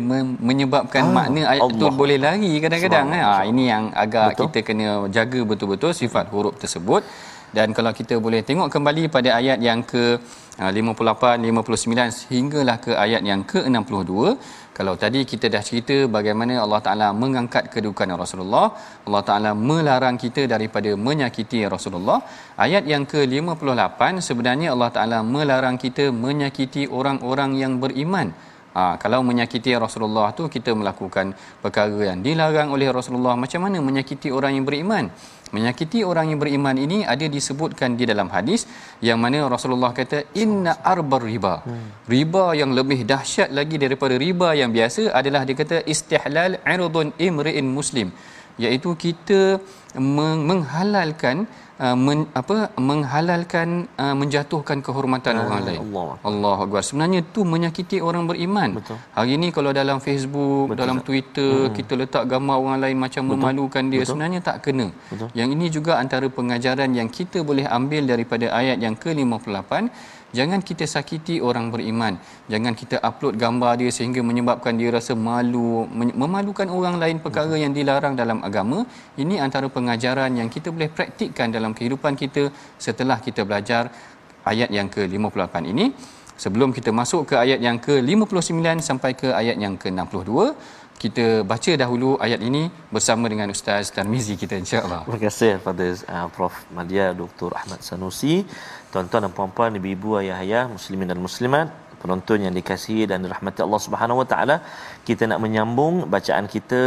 [0.48, 1.74] menyebabkan ha, makna ayat Allah.
[1.74, 3.06] itu boleh lari kadang-kadang.
[3.18, 4.46] Ha, ini yang agak betul.
[4.46, 7.02] kita kena jaga betul-betul sifat huruf tersebut.
[7.56, 10.04] Dan kalau kita boleh tengok kembali pada ayat yang ke
[10.56, 14.38] 58, 59 sehinggalah ke ayat yang ke 62
[14.76, 18.66] kalau tadi kita dah cerita bagaimana Allah Taala mengangkat kedudukan Rasulullah,
[19.06, 22.18] Allah Taala melarang kita daripada menyakiti Rasulullah.
[22.66, 28.32] Ayat yang ke-58 sebenarnya Allah Taala melarang kita menyakiti orang-orang yang beriman.
[28.72, 33.36] Ha, kalau menyakiti Rasulullah tu kita melakukan perkara yang dilarang oleh Rasulullah.
[33.36, 35.12] Macam mana menyakiti orang yang beriman?
[35.56, 38.60] Menyakiti orang yang beriman ini ada disebutkan di dalam hadis
[39.08, 41.54] yang mana Rasulullah kata inna arbar riba.
[42.14, 47.68] Riba yang lebih dahsyat lagi daripada riba yang biasa adalah dia kata istihlal irdun imri'in
[47.78, 48.10] muslim
[48.64, 49.42] iaitu kita
[50.48, 51.36] menghalalkan
[51.78, 55.80] uh, men, apa menghalalkan uh, menjatuhkan kehormatan uh, orang lain.
[55.80, 56.10] Allah.
[56.30, 56.82] Allah Akbar.
[56.84, 58.80] Sebenarnya tu menyakiti orang beriman.
[58.80, 58.98] Betul.
[59.16, 60.80] Hari ini kalau dalam Facebook, Betul.
[60.80, 61.74] dalam Twitter hmm.
[61.78, 63.34] kita letak gambar orang lain macam Betul.
[63.38, 64.10] memalukan dia Betul.
[64.10, 64.88] sebenarnya tak kena.
[65.12, 65.28] Betul.
[65.38, 69.70] Yang ini juga antara pengajaran yang kita boleh ambil daripada ayat yang ke-58
[70.32, 72.16] Jangan kita sakiti orang beriman.
[72.52, 77.76] Jangan kita upload gambar dia sehingga menyebabkan dia rasa malu, memalukan orang lain perkara yang
[77.76, 78.88] dilarang dalam agama.
[79.22, 82.48] Ini antara pengajaran yang kita boleh praktikkan dalam kehidupan kita
[82.80, 83.92] setelah kita belajar
[84.48, 85.86] ayat yang ke-58 ini.
[86.42, 90.56] Sebelum kita masuk ke ayat yang ke-59 sampai ke ayat yang ke-62,
[91.02, 92.62] kita baca dahulu ayat ini
[92.94, 95.02] bersama dengan Ustaz Tarmizi kita insya-Allah.
[95.02, 97.50] Terima kasih kepada uh, Prof Madia Dr.
[97.60, 98.34] Ahmad Sanusi
[98.92, 101.66] tuan-tuan dan puan-puan, ibu-ibu, ayah-ayah, muslimin dan muslimat,
[102.02, 104.56] penonton yang dikasihi dan dirahmati Allah Subhanahu Wa Taala,
[105.08, 106.80] kita nak menyambung bacaan kita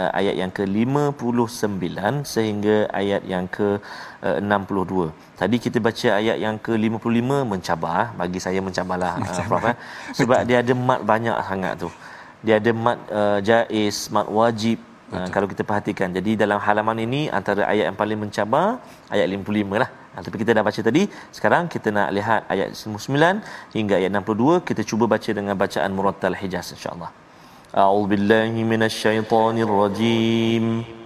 [0.00, 1.98] uh, ayat yang ke-59
[2.34, 4.92] sehingga ayat yang ke-62.
[4.96, 9.76] Uh, Tadi kita baca ayat yang ke-55 mencabar, bagi saya mencabarlah uh, Prof eh.
[10.20, 11.90] sebab dia ada mat banyak sangat tu.
[12.46, 16.12] Dia ada mat uh, jaiz, mat wajib, Ha, kalau kita perhatikan.
[16.16, 18.66] Jadi dalam halaman ini antara ayat yang paling mencabar
[19.08, 19.88] ayat 55 lah.
[19.88, 21.02] Ha, tapi kita dah baca tadi.
[21.36, 23.40] Sekarang kita nak lihat ayat 99
[23.76, 24.68] hingga ayat 62.
[24.68, 27.10] Kita cuba baca dengan bacaan Murattal Hijaz insya-Allah.
[27.72, 30.64] A'udzubillahi minasyaitonirrajim.
[30.84, 30.97] Ya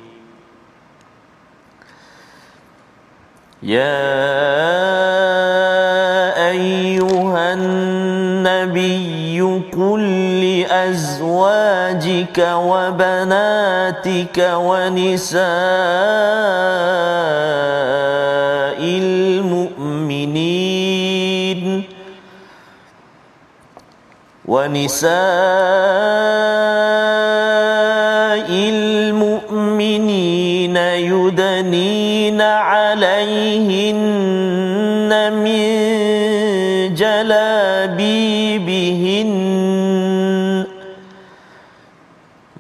[3.63, 4.03] يا
[6.51, 9.41] ايها النبي
[9.73, 10.01] قل
[10.43, 15.43] لازواجك وبناتك ونساء
[20.13, 21.83] المؤمنين
[24.45, 25.13] ونساء
[28.51, 29.97] المؤمنين
[30.77, 32.82] يدنين على
[33.23, 35.69] عليهن من
[36.95, 38.13] جلابيبهن.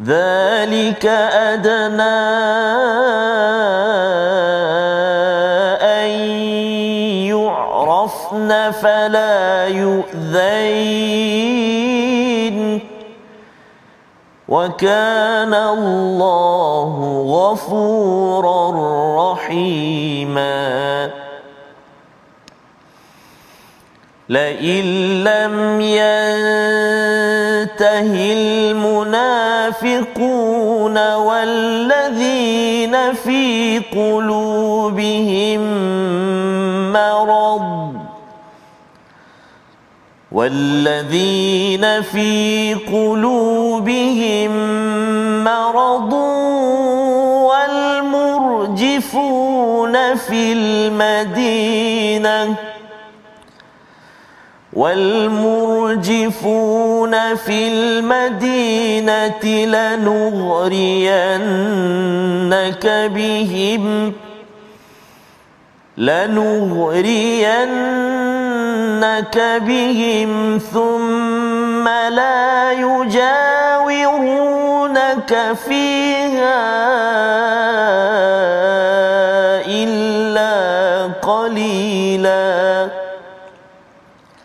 [0.06, 1.06] ذلك
[1.50, 2.18] أدنى
[5.82, 6.08] أن
[7.30, 11.41] يعرفن فلا يؤذين.
[14.52, 16.92] وكان الله
[17.28, 18.60] غفورا
[19.32, 21.10] رحيما.
[24.28, 24.84] لئن
[25.24, 26.32] لم ينته
[29.12, 35.60] المنافقون والذين في قلوبهم
[36.92, 37.51] مرض
[40.32, 44.50] والذين في قلوبهم
[45.44, 46.12] مرض
[48.72, 52.54] والمرجفون في المدينة
[54.72, 56.14] والمرجفون
[57.34, 60.46] في المدينة لنغرينك
[63.14, 64.12] بهم
[65.96, 68.01] لنغرينك
[69.04, 73.22] بهم ثم لا يجاورونك
[75.68, 76.62] فيها
[79.66, 80.52] إلا
[81.22, 82.88] قليلاً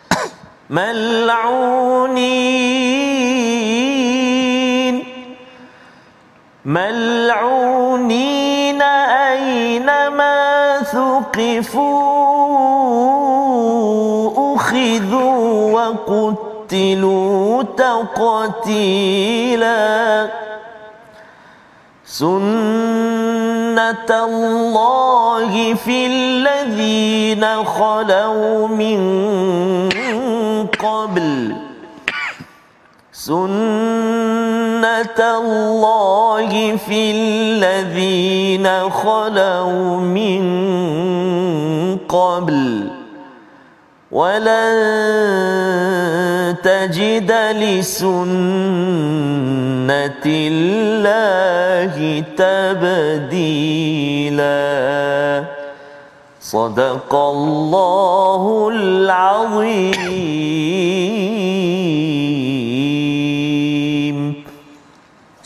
[0.70, 2.18] ملعونين
[6.78, 8.02] ملعونين
[9.32, 12.17] أينما ثقفوا
[16.68, 18.58] وقتلوا تقتيلا.
[22.04, 29.00] سنة الله في الذين خلوا من
[30.76, 31.56] قبل.
[33.12, 40.44] سنة الله في الذين خلوا من
[42.08, 42.97] قبل.
[44.11, 44.73] ولن
[46.63, 48.23] تجد لسنة
[50.25, 51.93] الله
[52.37, 53.73] تبديلاً
[56.53, 59.93] صدق الله العظيم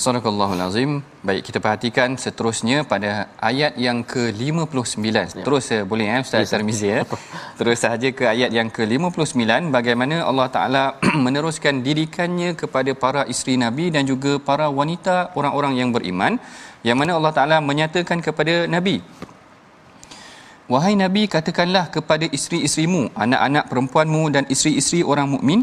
[0.02, 0.66] Assalamualaikum.
[0.66, 0.90] azim.
[1.22, 4.98] Baik kita perhatikan seterusnya pada ayat yang ke-59.
[5.14, 5.44] Ya.
[5.46, 7.06] Terus ya, boleh eh Ustaz Tarmizi ya.
[7.58, 10.84] Terus sahaja ke ayat yang ke-59 bagaimana Allah Taala
[11.24, 16.42] meneruskan didikannya kepada para isteri Nabi dan juga para wanita orang-orang yang beriman
[16.82, 18.98] yang mana Allah Taala menyatakan kepada Nabi
[20.72, 25.62] Wahai Nabi katakanlah kepada isteri-isterimu, anak-anak perempuanmu dan isteri-isteri orang mukmin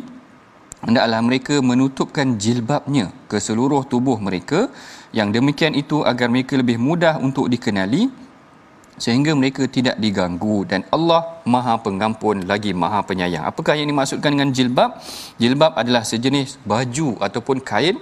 [0.85, 4.71] hendaklah mereka menutupkan jilbabnya ke seluruh tubuh mereka.
[5.09, 8.09] Yang demikian itu agar mereka lebih mudah untuk dikenali
[8.99, 13.47] sehingga mereka tidak diganggu dan Allah Maha Pengampun lagi Maha Penyayang.
[13.47, 14.99] Apakah yang dimaksudkan dengan jilbab?
[15.41, 17.97] Jilbab adalah sejenis baju ataupun kain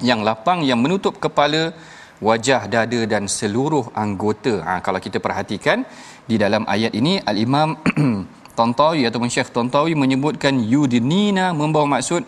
[0.00, 1.76] yang lapang yang menutup kepala
[2.18, 4.54] wajah, dada dan seluruh anggota.
[4.66, 5.86] Ha, kalau kita perhatikan
[6.26, 7.78] di dalam ayat ini Al-Imam
[8.58, 12.22] Tontawi ataupun Syekh Tontawi menyebutkan yudnina membawa maksud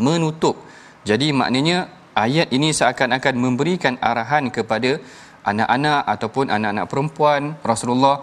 [0.00, 0.56] menutup.
[1.08, 1.78] Jadi maknanya
[2.16, 4.90] ayat ini seakan-akan memberikan arahan kepada
[5.50, 8.16] anak-anak ataupun anak-anak perempuan Rasulullah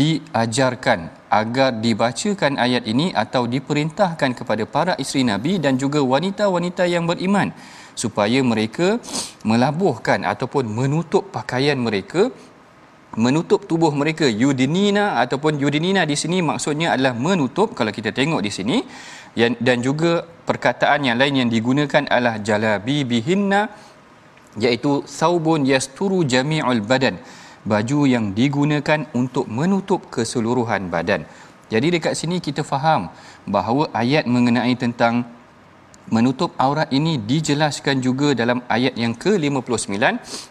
[0.00, 7.06] diajarkan agar dibacakan ayat ini atau diperintahkan kepada para isteri Nabi dan juga wanita-wanita yang
[7.06, 7.54] beriman
[7.94, 8.98] supaya mereka
[9.46, 12.34] melabuhkan ataupun menutup pakaian mereka
[13.16, 18.50] menutup tubuh mereka yudinina ataupun yudinina di sini maksudnya adalah menutup kalau kita tengok di
[18.50, 18.78] sini.
[19.34, 23.66] Dan juga perkataan yang lain yang digunakan adalah jalabi bihinna
[24.62, 27.18] iaitu saubun yasturu jami'ul badan.
[27.66, 31.26] Baju yang digunakan untuk menutup keseluruhan badan.
[31.72, 33.10] Jadi dekat sini kita faham
[33.48, 35.24] bahawa ayat mengenai tentang
[36.12, 39.96] menutup aurat ini dijelaskan juga dalam ayat yang ke-59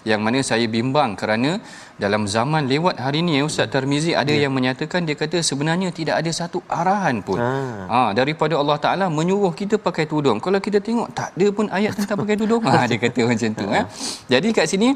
[0.09, 1.61] yang mana saya bimbang kerana
[2.01, 4.45] dalam zaman lewat hari ini Ustaz Tarmizi ada ya.
[4.45, 7.53] yang menyatakan dia kata sebenarnya tidak ada satu arahan pun ha.
[7.85, 11.93] Ha, daripada Allah Ta'ala menyuruh kita pakai tudung kalau kita tengok tak ada pun ayat
[11.93, 13.81] tentang pakai tudung ha, dia kata macam tu ha.
[14.25, 14.89] jadi kat sini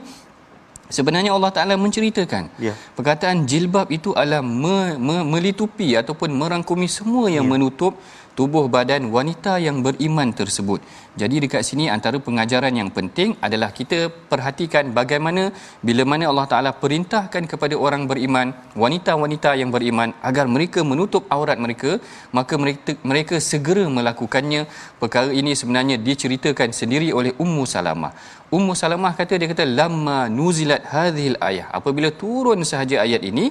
[0.88, 2.72] Sebenarnya Allah Taala menceritakan ya.
[2.96, 7.52] perkataan jilbab itu adalah me, me, melitupi ataupun merangkumi semua yang ya.
[7.52, 8.00] menutup
[8.38, 10.80] tubuh badan wanita yang beriman tersebut.
[11.22, 14.00] Jadi dekat sini antara pengajaran yang penting adalah kita
[14.32, 15.44] perhatikan bagaimana
[15.88, 21.58] bila mana Allah Taala perintahkan kepada orang beriman, wanita-wanita yang beriman agar mereka menutup aurat
[21.66, 21.98] mereka,
[22.38, 24.62] maka mereka mereka segera melakukannya.
[25.02, 28.14] Perkara ini sebenarnya diceritakan sendiri oleh Ummu Salamah.
[28.58, 31.68] Ummu Salamah kata dia kata lamma nuzilat hadhil ayah.
[31.80, 33.50] Apabila turun sahaja ayat ini,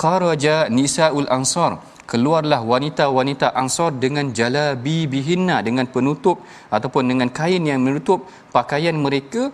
[0.00, 6.40] kharaja nisaul ansar keluarlah wanita-wanita ansar dengan jalabi bihinna dengan penutup
[6.76, 8.24] ataupun dengan kain yang menutup
[8.56, 9.52] pakaian mereka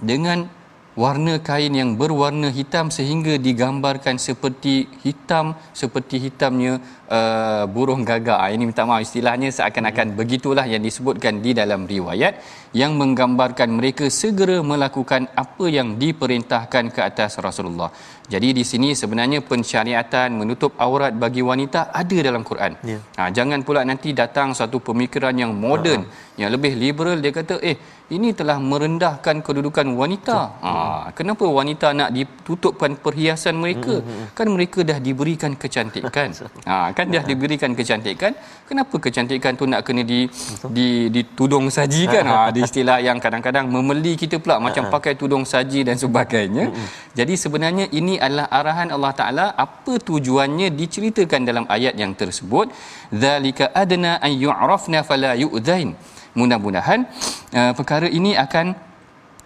[0.00, 0.48] dengan
[0.92, 4.74] warna kain yang berwarna hitam sehingga digambarkan seperti
[5.04, 6.72] hitam seperti hitamnya
[7.08, 8.36] uh, burung gagak.
[8.36, 10.18] Ah, ini minta maaf istilahnya seakan-akan hmm.
[10.20, 12.36] begitulah yang disebutkan di dalam riwayat
[12.76, 17.88] yang menggambarkan mereka segera melakukan apa yang diperintahkan ke atas Rasulullah.
[18.32, 22.72] Jadi di sini sebenarnya pensyariatan menutup aurat bagi wanita ada dalam Quran.
[22.90, 23.00] Yeah.
[23.18, 26.40] Ha, jangan pula nanti datang satu pemikiran yang moden, uh-huh.
[26.40, 27.76] yang lebih liberal dia kata eh
[28.16, 30.38] ini telah merendahkan kedudukan wanita.
[30.60, 30.72] Ha,
[31.18, 34.04] kenapa wanita nak ditutupkan perhiasan mereka?
[34.04, 34.36] Mm-hmm.
[34.36, 36.30] Kan mereka dah diberikan kecantikan.
[36.68, 38.32] Ha, kan dah diberikan kecantikan.
[38.68, 40.30] Kenapa kecantikan tu nak kena di
[40.76, 42.24] di ditudung saji kan?
[42.28, 46.70] Ha, di istilah yang kadang-kadang memeli kita pula macam pakai tudung saji dan sebagainya.
[47.18, 52.70] Jadi sebenarnya ini adalah arahan Allah Taala apa tujuannya diceritakan dalam ayat yang tersebut.
[53.24, 55.90] Zalika adna an yu'rafna fala yu'dhain
[56.40, 57.00] mudah-mudahan
[57.52, 58.91] uh, perkara ini akan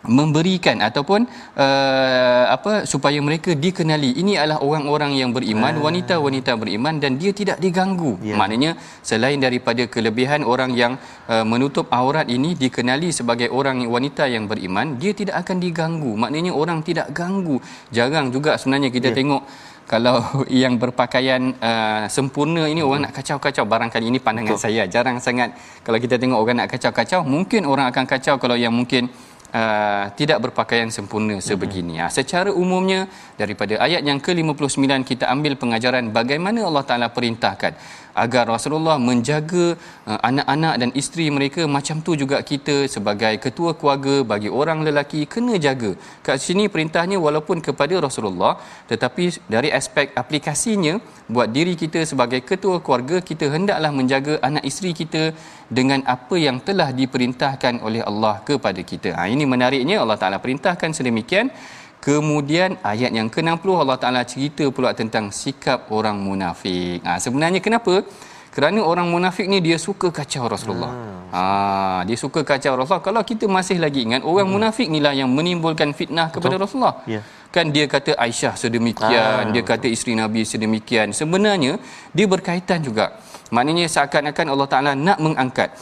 [0.08, 1.26] memberikan ataupun
[1.58, 5.82] uh, apa supaya mereka dikenali ini adalah orang-orang yang beriman ah.
[5.86, 8.38] wanita-wanita beriman dan dia tidak diganggu yeah.
[8.38, 8.70] maknanya
[9.02, 10.94] selain daripada kelebihan orang yang
[11.28, 16.52] uh, menutup aurat ini dikenali sebagai orang wanita yang beriman dia tidak akan diganggu maknanya
[16.54, 17.58] orang tidak ganggu
[17.90, 19.18] jarang juga sebenarnya kita yeah.
[19.18, 19.42] tengok
[19.86, 20.18] kalau
[20.62, 22.88] yang berpakaian uh, sempurna ini hmm.
[22.90, 24.64] orang nak kacau-kacau barangkali ini pandangan Betul.
[24.66, 25.54] saya jarang sangat
[25.86, 29.08] kalau kita tengok orang nak kacau-kacau mungkin orang akan kacau kalau yang mungkin
[29.52, 32.00] uh, tidak berpakaian sempurna sebegini.
[32.00, 32.08] Hmm.
[32.08, 37.76] Uh, secara umumnya daripada ayat yang ke-59 kita ambil pengajaran bagaimana Allah Taala perintahkan
[38.24, 39.64] agar Rasulullah menjaga
[40.10, 45.20] uh, anak-anak dan isteri mereka macam tu juga kita sebagai ketua keluarga bagi orang lelaki
[45.34, 45.92] kena jaga.
[46.26, 48.54] Kat sini perintahnya walaupun kepada Rasulullah
[48.92, 50.94] tetapi dari aspek aplikasinya
[51.34, 55.24] buat diri kita sebagai ketua keluarga kita hendaklah menjaga anak isteri kita
[55.78, 59.10] dengan apa yang telah diperintahkan oleh Allah kepada kita.
[59.18, 61.48] Ha, ini menariknya Allah Taala perintahkan sedemikian
[62.06, 67.02] Kemudian ayat yang ke-60 Allah Taala cerita pula tentang sikap orang munafik.
[67.02, 68.06] Ha, sebenarnya kenapa?
[68.54, 70.92] Kerana orang munafik ni dia suka kacau Rasulullah.
[71.34, 71.42] Ha,
[72.06, 73.02] dia suka kacau Rasulullah.
[73.08, 74.54] Kalau kita masih lagi ingat orang hmm.
[74.54, 76.62] munafik inilah yang menimbulkan fitnah kepada Betul.
[76.62, 76.96] Rasulullah.
[77.10, 77.26] Yeah.
[77.50, 79.52] Kan dia kata Aisyah sedemikian, ha.
[79.52, 81.10] dia kata isteri Nabi sedemikian.
[81.10, 81.74] Sebenarnya
[82.14, 83.18] dia berkaitan juga.
[83.50, 85.74] Maknanya seakan-akan Allah Taala nak mengangkat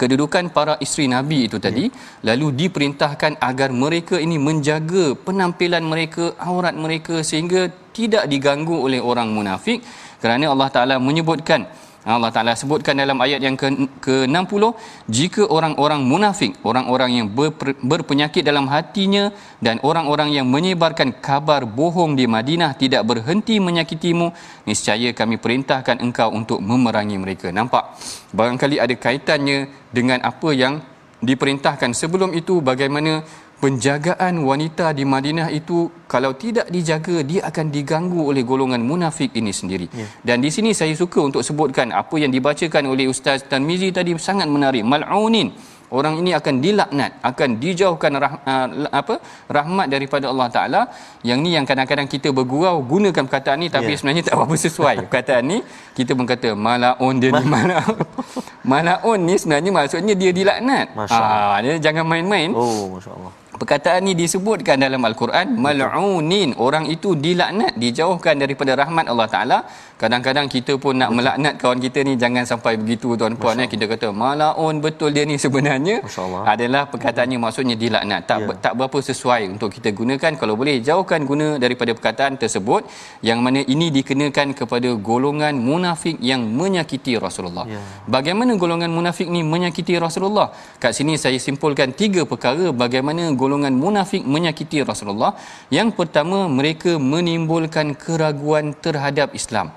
[0.00, 2.32] kedudukan para isteri Nabi itu tadi ya.
[2.32, 9.28] lalu diperintahkan agar mereka ini menjaga penampilan mereka aurat mereka sehingga tidak diganggu oleh orang
[9.36, 9.84] munafik
[10.22, 11.68] kerana Allah Taala menyebutkan
[12.02, 14.62] Allah Taala sebutkan dalam ayat yang ke-60
[15.06, 19.30] jika orang-orang munafik orang-orang yang ber- berpenyakit dalam hatinya
[19.62, 24.34] dan orang-orang yang menyebarkan kabar bohong di Madinah tidak berhenti menyakitimu
[24.66, 27.54] niscaya kami perintahkan engkau untuk memerangi mereka.
[27.54, 27.94] Nampak?
[28.34, 30.82] Barangkali ada kaitannya dengan apa yang
[31.22, 33.22] diperintahkan sebelum itu bagaimana
[33.62, 39.54] penjagaan wanita di Madinah itu kalau tidak dijaga dia akan diganggu oleh golongan munafik ini
[39.54, 39.86] sendiri.
[39.94, 40.06] Ya.
[40.26, 44.50] Dan di sini saya suka untuk sebutkan apa yang dibacakan oleh Ustaz Tanmizi tadi sangat
[44.50, 44.82] menarik.
[44.82, 45.54] Mal'unin
[45.92, 48.66] orang ini akan dilaknat akan dijauhkan rah, uh,
[49.00, 49.14] apa
[49.56, 50.80] rahmat daripada Allah Taala
[51.28, 53.98] yang ni yang kadang-kadang kita bergurau gunakan perkataan ni tapi yeah.
[54.00, 55.58] sebenarnya tak apa sesuai perkataan ni
[55.92, 57.84] kita pun kata malaun dia ni mana
[58.72, 64.76] malaun ni sebenarnya maksudnya dia dilaknat ah dia jangan main-main oh masyaallah perkataan ni disebutkan
[64.84, 66.50] dalam al-Quran mal'unin.
[66.66, 69.58] Orang itu dilaknat dijauhkan daripada rahmat Allah Taala.
[70.02, 74.08] Kadang-kadang kita pun nak melaknat kawan kita ni jangan sampai begitu tuan-puan ya kita kata.
[74.22, 75.96] Malaun betul dia ni sebenarnya.
[76.52, 78.22] Adalah perkataannya maksudnya dilaknat.
[78.30, 78.54] Tak ya.
[78.64, 80.32] tak berapa sesuai untuk kita gunakan.
[80.40, 82.82] Kalau boleh jauhkan guna daripada perkataan tersebut
[83.28, 87.66] yang mana ini dikenakan kepada golongan munafik yang menyakiti Rasulullah.
[87.72, 87.80] Ya.
[88.14, 90.50] bagaimana golongan munafik ni menyakiti Rasulullah?
[90.82, 95.32] Kat sini saya simpulkan tiga perkara bagaimana golongan munafik menyakiti Rasulullah.
[95.78, 99.68] Yang pertama, mereka menimbulkan keraguan terhadap Islam.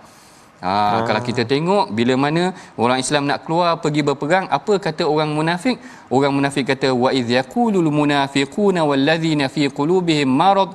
[0.65, 0.99] Ha, ah.
[1.07, 2.43] Kalau kita tengok bila mana
[2.83, 5.77] orang Islam nak keluar pergi berperang, apa kata orang munafik?
[6.15, 10.71] Orang munafik kata wa idh yaqulul munafiquna wallazina fi qulubihim marad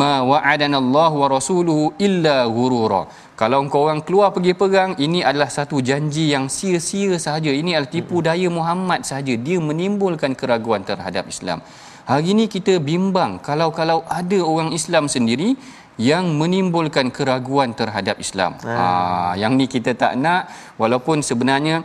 [0.00, 3.02] ma wa'adana Allah wa rasuluhu illa ghurura.
[3.40, 7.50] Kalau engkau orang keluar pergi perang, ini adalah satu janji yang sia-sia sahaja.
[7.50, 9.34] Ini adalah tipu daya Muhammad sahaja.
[9.46, 11.58] Dia menimbulkan keraguan terhadap Islam.
[12.04, 15.56] Hari ini kita bimbang kalau-kalau ada orang Islam sendiri
[15.96, 18.60] yang menimbulkan keraguan terhadap Islam.
[18.60, 18.72] Ha.
[18.76, 18.86] ha
[19.40, 21.80] yang ni kita tak nak walaupun sebenarnya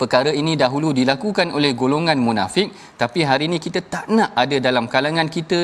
[0.00, 2.68] perkara ini dahulu dilakukan oleh golongan munafik
[3.02, 5.60] tapi hari ini kita tak nak ada dalam kalangan kita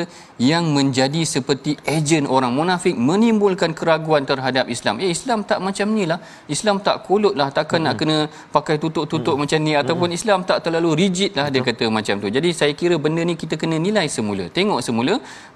[0.51, 6.05] yang menjadi seperti ejen orang munafik menimbulkan keraguan terhadap Islam eh Islam tak macam ni
[6.11, 6.19] lah
[6.55, 7.87] Islam tak kolot lah takkan hmm.
[7.87, 8.17] nak kena
[8.57, 9.43] pakai tutup-tutup hmm.
[9.43, 10.19] macam ni ataupun hmm.
[10.19, 11.55] Islam tak terlalu rigid lah Betul.
[11.55, 15.15] dia kata macam tu jadi saya kira benda ni kita kena nilai semula tengok semula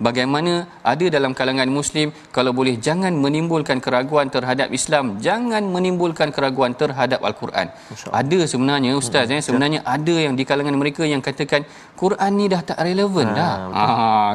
[0.09, 0.53] bagaimana
[0.93, 7.21] ada dalam kalangan muslim kalau boleh jangan menimbulkan keraguan terhadap Islam jangan menimbulkan keraguan terhadap
[7.31, 7.67] Al-Quran
[8.21, 9.39] ada sebenarnya ustaz hmm.
[9.39, 11.63] eh sebenarnya ada yang di kalangan mereka yang katakan
[11.95, 13.55] Quran ni dah tak relevan ha, dah.
[13.75, 13.85] Ha,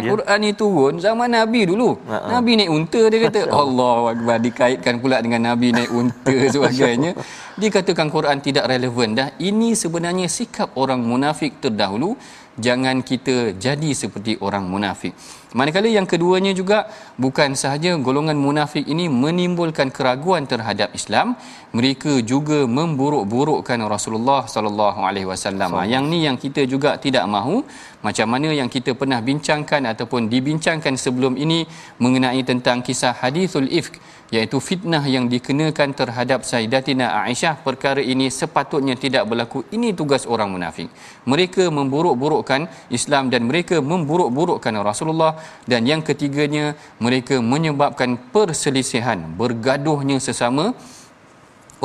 [0.04, 0.10] ya.
[0.12, 1.90] Quran ni turun zaman Nabi dulu.
[2.08, 2.28] Ha, ha.
[2.36, 3.40] Nabi naik unta dia kata.
[3.64, 7.12] Allah Akbar dikaitkan pula dengan Nabi naik unta sebagainya.
[7.56, 9.28] Dikatakan Quran tidak relevan dah.
[9.40, 12.20] Ini sebenarnya sikap orang munafik terdahulu
[12.60, 15.16] jangan kita jadi seperti orang munafik.
[15.54, 16.90] Manakala yang keduanya juga
[17.22, 21.38] bukan sahaja golongan munafik ini menimbulkan keraguan terhadap Islam,
[21.78, 25.78] mereka juga memburuk-burukkan Rasulullah sallallahu alaihi wasallam.
[25.86, 27.62] Yang ni yang kita juga tidak mahu
[28.02, 31.70] macam mana yang kita pernah bincangkan ataupun dibincangkan sebelum ini
[32.02, 34.02] mengenai tentang kisah hadithul ifk
[34.34, 39.62] iaitu fitnah yang dikenakan terhadap Sayyidatina Aisyah perkara ini sepatutnya tidak berlaku.
[39.76, 40.90] Ini tugas orang munafik.
[41.32, 42.62] Mereka memburuk-burukkan
[42.98, 45.34] Islam dan mereka memburuk-burukkan Rasulullah.
[45.72, 46.66] Dan yang ketiganya
[47.06, 50.66] mereka menyebabkan perselisihan bergaduhnya sesama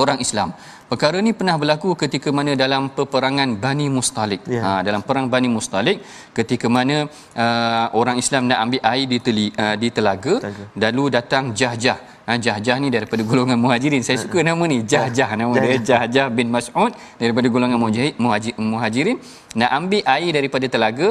[0.03, 0.51] orang Islam.
[0.89, 4.41] Perkara ini pernah berlaku ketika mana dalam peperangan Bani Mustalik.
[4.49, 4.65] Yeah.
[4.65, 6.01] Ha, dalam perang Bani Mustalik,
[6.33, 7.05] ketika mana
[7.45, 12.18] uh, orang Islam nak ambil air di, teli, uh, di telaga, telaga, lalu datang Jahjah
[12.29, 14.03] ha, Jah-Jah ni daripada golongan muhajirin.
[14.07, 14.79] Saya suka nama ni.
[14.93, 15.77] Jah-Jah nama dia.
[15.89, 16.29] Jah-Jah.
[16.39, 17.79] Bin Mas'ud daripada golongan
[18.73, 19.17] muhajirin.
[19.61, 21.09] Nak ambil air daripada telaga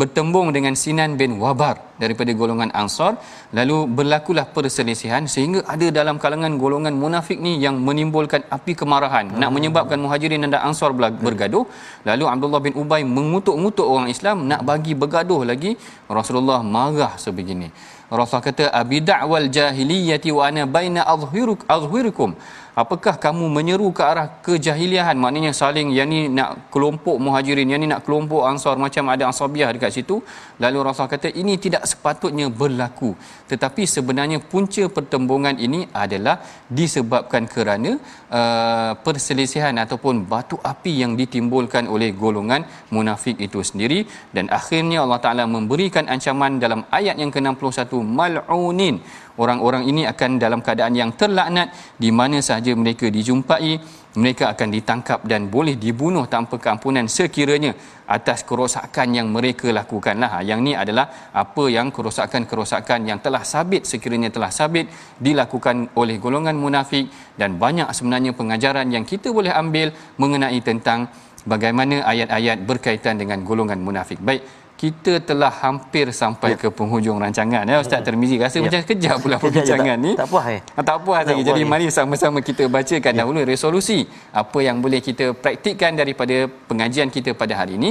[0.00, 3.12] bertembung dengan Sinan bin Wabar daripada golongan Ansar.
[3.58, 9.26] Lalu berlakulah perselisihan sehingga ada dalam kalangan golongan munafik ni yang menimbulkan api kemarahan.
[9.30, 9.40] Hmm.
[9.42, 10.90] nak menyebabkan muhajirin dan Ansar
[11.26, 11.64] bergaduh.
[12.08, 15.74] Lalu Abdullah bin Ubay mengutuk-ngutuk orang Islam nak bagi bergaduh lagi.
[16.18, 17.70] Rasulullah marah sebegini
[18.10, 22.34] Rasulullah kata abida'wal jahiliyati wa ana baina azhiruk azhirukum
[22.82, 25.16] apakah kamu menyeru ke arah kejahiliahan?
[25.24, 29.70] Maknanya saling yang ni nak kelompok muhajirin yang ni nak kelompok ansar macam ada ansabiah
[29.74, 30.16] dekat situ.
[30.62, 33.10] Lalu Rasul kata ini tidak sepatutnya berlaku.
[33.50, 36.36] Tetapi sebenarnya punca pertembungan ini adalah
[36.80, 37.92] disebabkan kerana
[38.38, 42.64] uh, perselisihan ataupun batu api yang ditimbulkan oleh golongan
[42.96, 44.00] munafik itu sendiri.
[44.36, 48.96] Dan akhirnya Allah Taala memberikan ancaman dalam ayat yang ke-61 mal'unin
[49.42, 53.72] orang-orang ini akan dalam keadaan yang terlaknat di mana sahaja mereka dijumpai
[54.18, 57.70] mereka akan ditangkap dan boleh dibunuh tanpa keampunan sekiranya
[58.10, 64.34] atas kerosakan yang mereka lakukanlah yang ni adalah apa yang kerosakan-kerosakan yang telah sabit sekiranya
[64.34, 64.90] telah sabit
[65.22, 67.06] dilakukan oleh golongan munafik.
[67.38, 71.06] Dan banyak sebenarnya pengajaran yang kita boleh ambil mengenai tentang
[71.46, 74.18] bagaimana ayat-ayat berkaitan dengan golongan munafik.
[74.18, 74.42] Baik
[74.80, 76.60] kita telah hampir sampai ya.
[76.62, 78.64] ke penghujung rancangan ya Ustaz Termizi rasa ya.
[78.64, 80.12] macam kejap pula perbincangan ni.
[80.20, 81.42] tak puas eh tak puas lagi.
[81.48, 83.18] jadi mari sama-sama kita bacakan ya.
[83.20, 83.98] dahulu resolusi
[84.32, 87.90] apa yang boleh kita praktikkan daripada pengajian kita pada hari ini.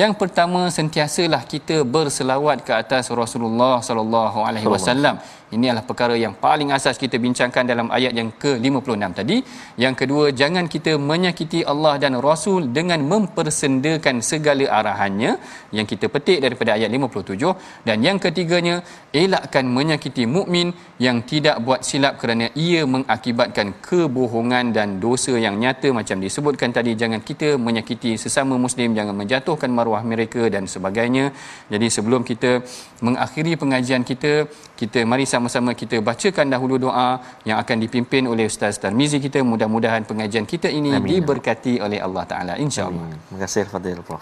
[0.00, 5.18] Yang pertama sentiasalah kita berselawat ke atas Rasulullah sallallahu alaihi wasallam
[5.56, 9.36] ini adalah perkara yang paling asas kita bincangkan dalam ayat yang ke-56 tadi.
[9.84, 15.32] Yang kedua, jangan kita menyakiti Allah dan Rasul dengan mempersendakan segala arahannya
[15.76, 18.76] yang kita petik daripada ayat 57 dan yang ketiganya,
[19.10, 20.70] elakkan menyakiti mukmin
[21.06, 26.94] yang tidak buat silap kerana ia mengakibatkan kebohongan dan dosa yang nyata macam disebutkan tadi
[27.02, 31.34] jangan kita menyakiti sesama muslim jangan menjatuhkan maruah mereka dan sebagainya.
[31.72, 32.62] Jadi sebelum kita
[33.06, 34.32] mengakhiri pengajian kita,
[34.80, 37.16] kita mari sama-sama kita bacakan dahulu doa
[37.48, 39.40] yang akan dipimpin oleh Ustaz Tarmizi kita.
[39.40, 41.08] Mudah-mudahan pengajian kita ini Amin.
[41.08, 42.54] diberkati oleh Allah Taala.
[42.60, 44.20] Insyaallah terima kasih Fadil Prof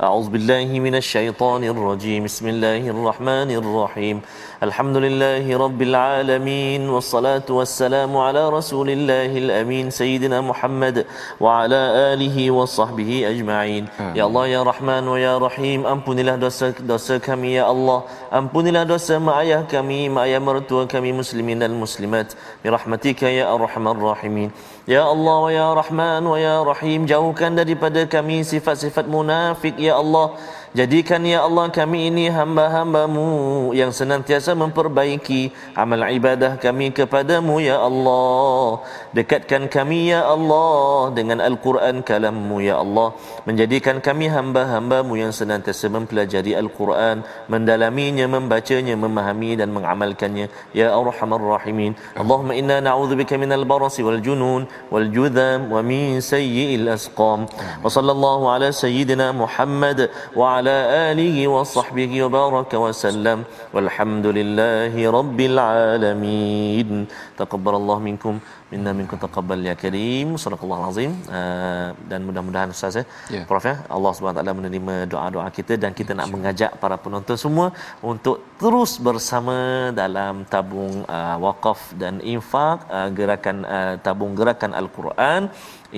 [0.00, 2.24] أعوذ بالله من الشيطان الرجيم.
[2.24, 4.16] بسم الله الرحمن الرحيم.
[4.62, 11.04] الحمد لله رب العالمين والصلاة والسلام على رسول الله الأمين سيدنا محمد
[11.40, 11.80] وعلى
[12.16, 13.84] آله وصحبه أجمعين.
[14.16, 19.36] يا الله يا رحمن ويا رحيم ampunilah dosa dosa kami ya Allah ampunilah dosa mak
[19.44, 22.32] ayah kami mak ayah mertua kami muslimin dan muslimat.
[22.64, 24.48] birahmatika ya arhamar rahimin
[24.90, 30.34] Ya Allah wa ya Rahman wa ya Rahim jauhkan daripada kami sifat-sifat munafik ya Allah
[30.70, 38.84] jadikan ya Allah kami ini hamba-hambamu yang senantiasa memperbaiki amal ibadah kami kepadamu ya Allah.
[39.10, 43.16] Dekatkan kami ya Allah dengan Al-Quran kalammu ya Allah.
[43.48, 50.46] Menjadikan kami hamba-hambamu yang senantiasa mempelajari Al-Quran mendalaminya membacanya memahami dan mengamalkannya.
[50.70, 51.98] Ya arhamar rahimin.
[52.14, 57.50] Allahumma inna na'udzubika minal barasi wal junun wal judham wa min sayyi'il asqam.
[57.82, 60.06] Wa sallallahu ala sayyidina Muhammad
[60.38, 63.38] wa alihi wa sahbihi wa baraka wa sallam.
[63.74, 67.06] Walhamdulillahi rabbil alamin.
[67.40, 68.40] Taqabbalallahu minkum.
[68.72, 70.38] Minna minkum taqabbal ya karim.
[70.42, 71.12] Sadaqallahu azim.
[71.38, 73.04] Uh, dan mudah-mudahan ustaz ya.
[73.34, 73.44] Yeah.
[73.50, 77.66] prof ya Allah Subhanahu taala menerima doa-doa kita dan kita nak mengajak para penonton semua
[78.10, 79.56] untuk terus bersama
[80.00, 85.50] dalam tabung uh, wakaf dan infak uh, gerakan uh, tabung gerakan al-Quran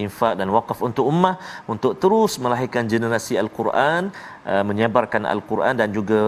[0.05, 1.37] infak dan wakaf untuk ummah
[1.73, 4.13] untuk terus melahirkan generasi al-Quran
[4.47, 6.21] uh, menyebarkan al-Quran dan juga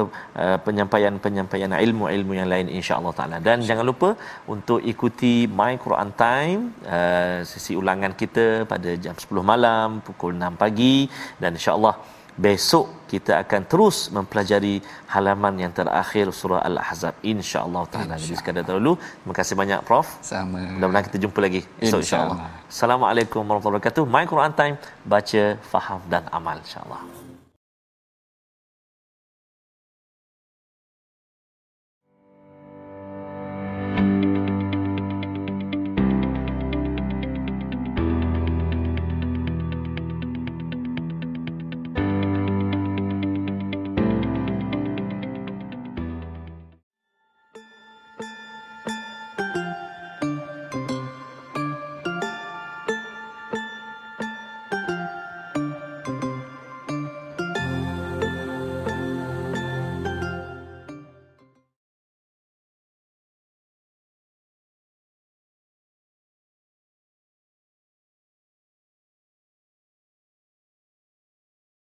[0.42, 3.38] uh, penyampaian-penyampaian ilmu-ilmu yang lain insya-Allah taala.
[3.48, 4.10] Dan jangan lupa
[4.54, 6.60] untuk ikuti My Quran Time
[6.96, 10.96] uh, sesi ulangan kita pada jam 10 malam pukul 6 pagi.
[11.42, 11.94] Dan insya-Allah
[12.35, 18.14] besok kita akan terus mempelajari halaman yang terakhir surah Al-Ahzab insya-Allah taala.
[18.18, 18.99] Jadi sekadar dahulu.
[18.99, 20.18] Terima kasih banyak prof.
[20.18, 20.59] Sama.
[20.74, 22.39] Mudah-mudahan kita jumpa lagi esok insya-Allah.
[22.43, 24.05] Insya Assalamualaikum warahmatullahi wabarakatuh.
[24.11, 24.74] My Quran Time
[25.07, 27.13] baca, faham dan amal insya-Allah.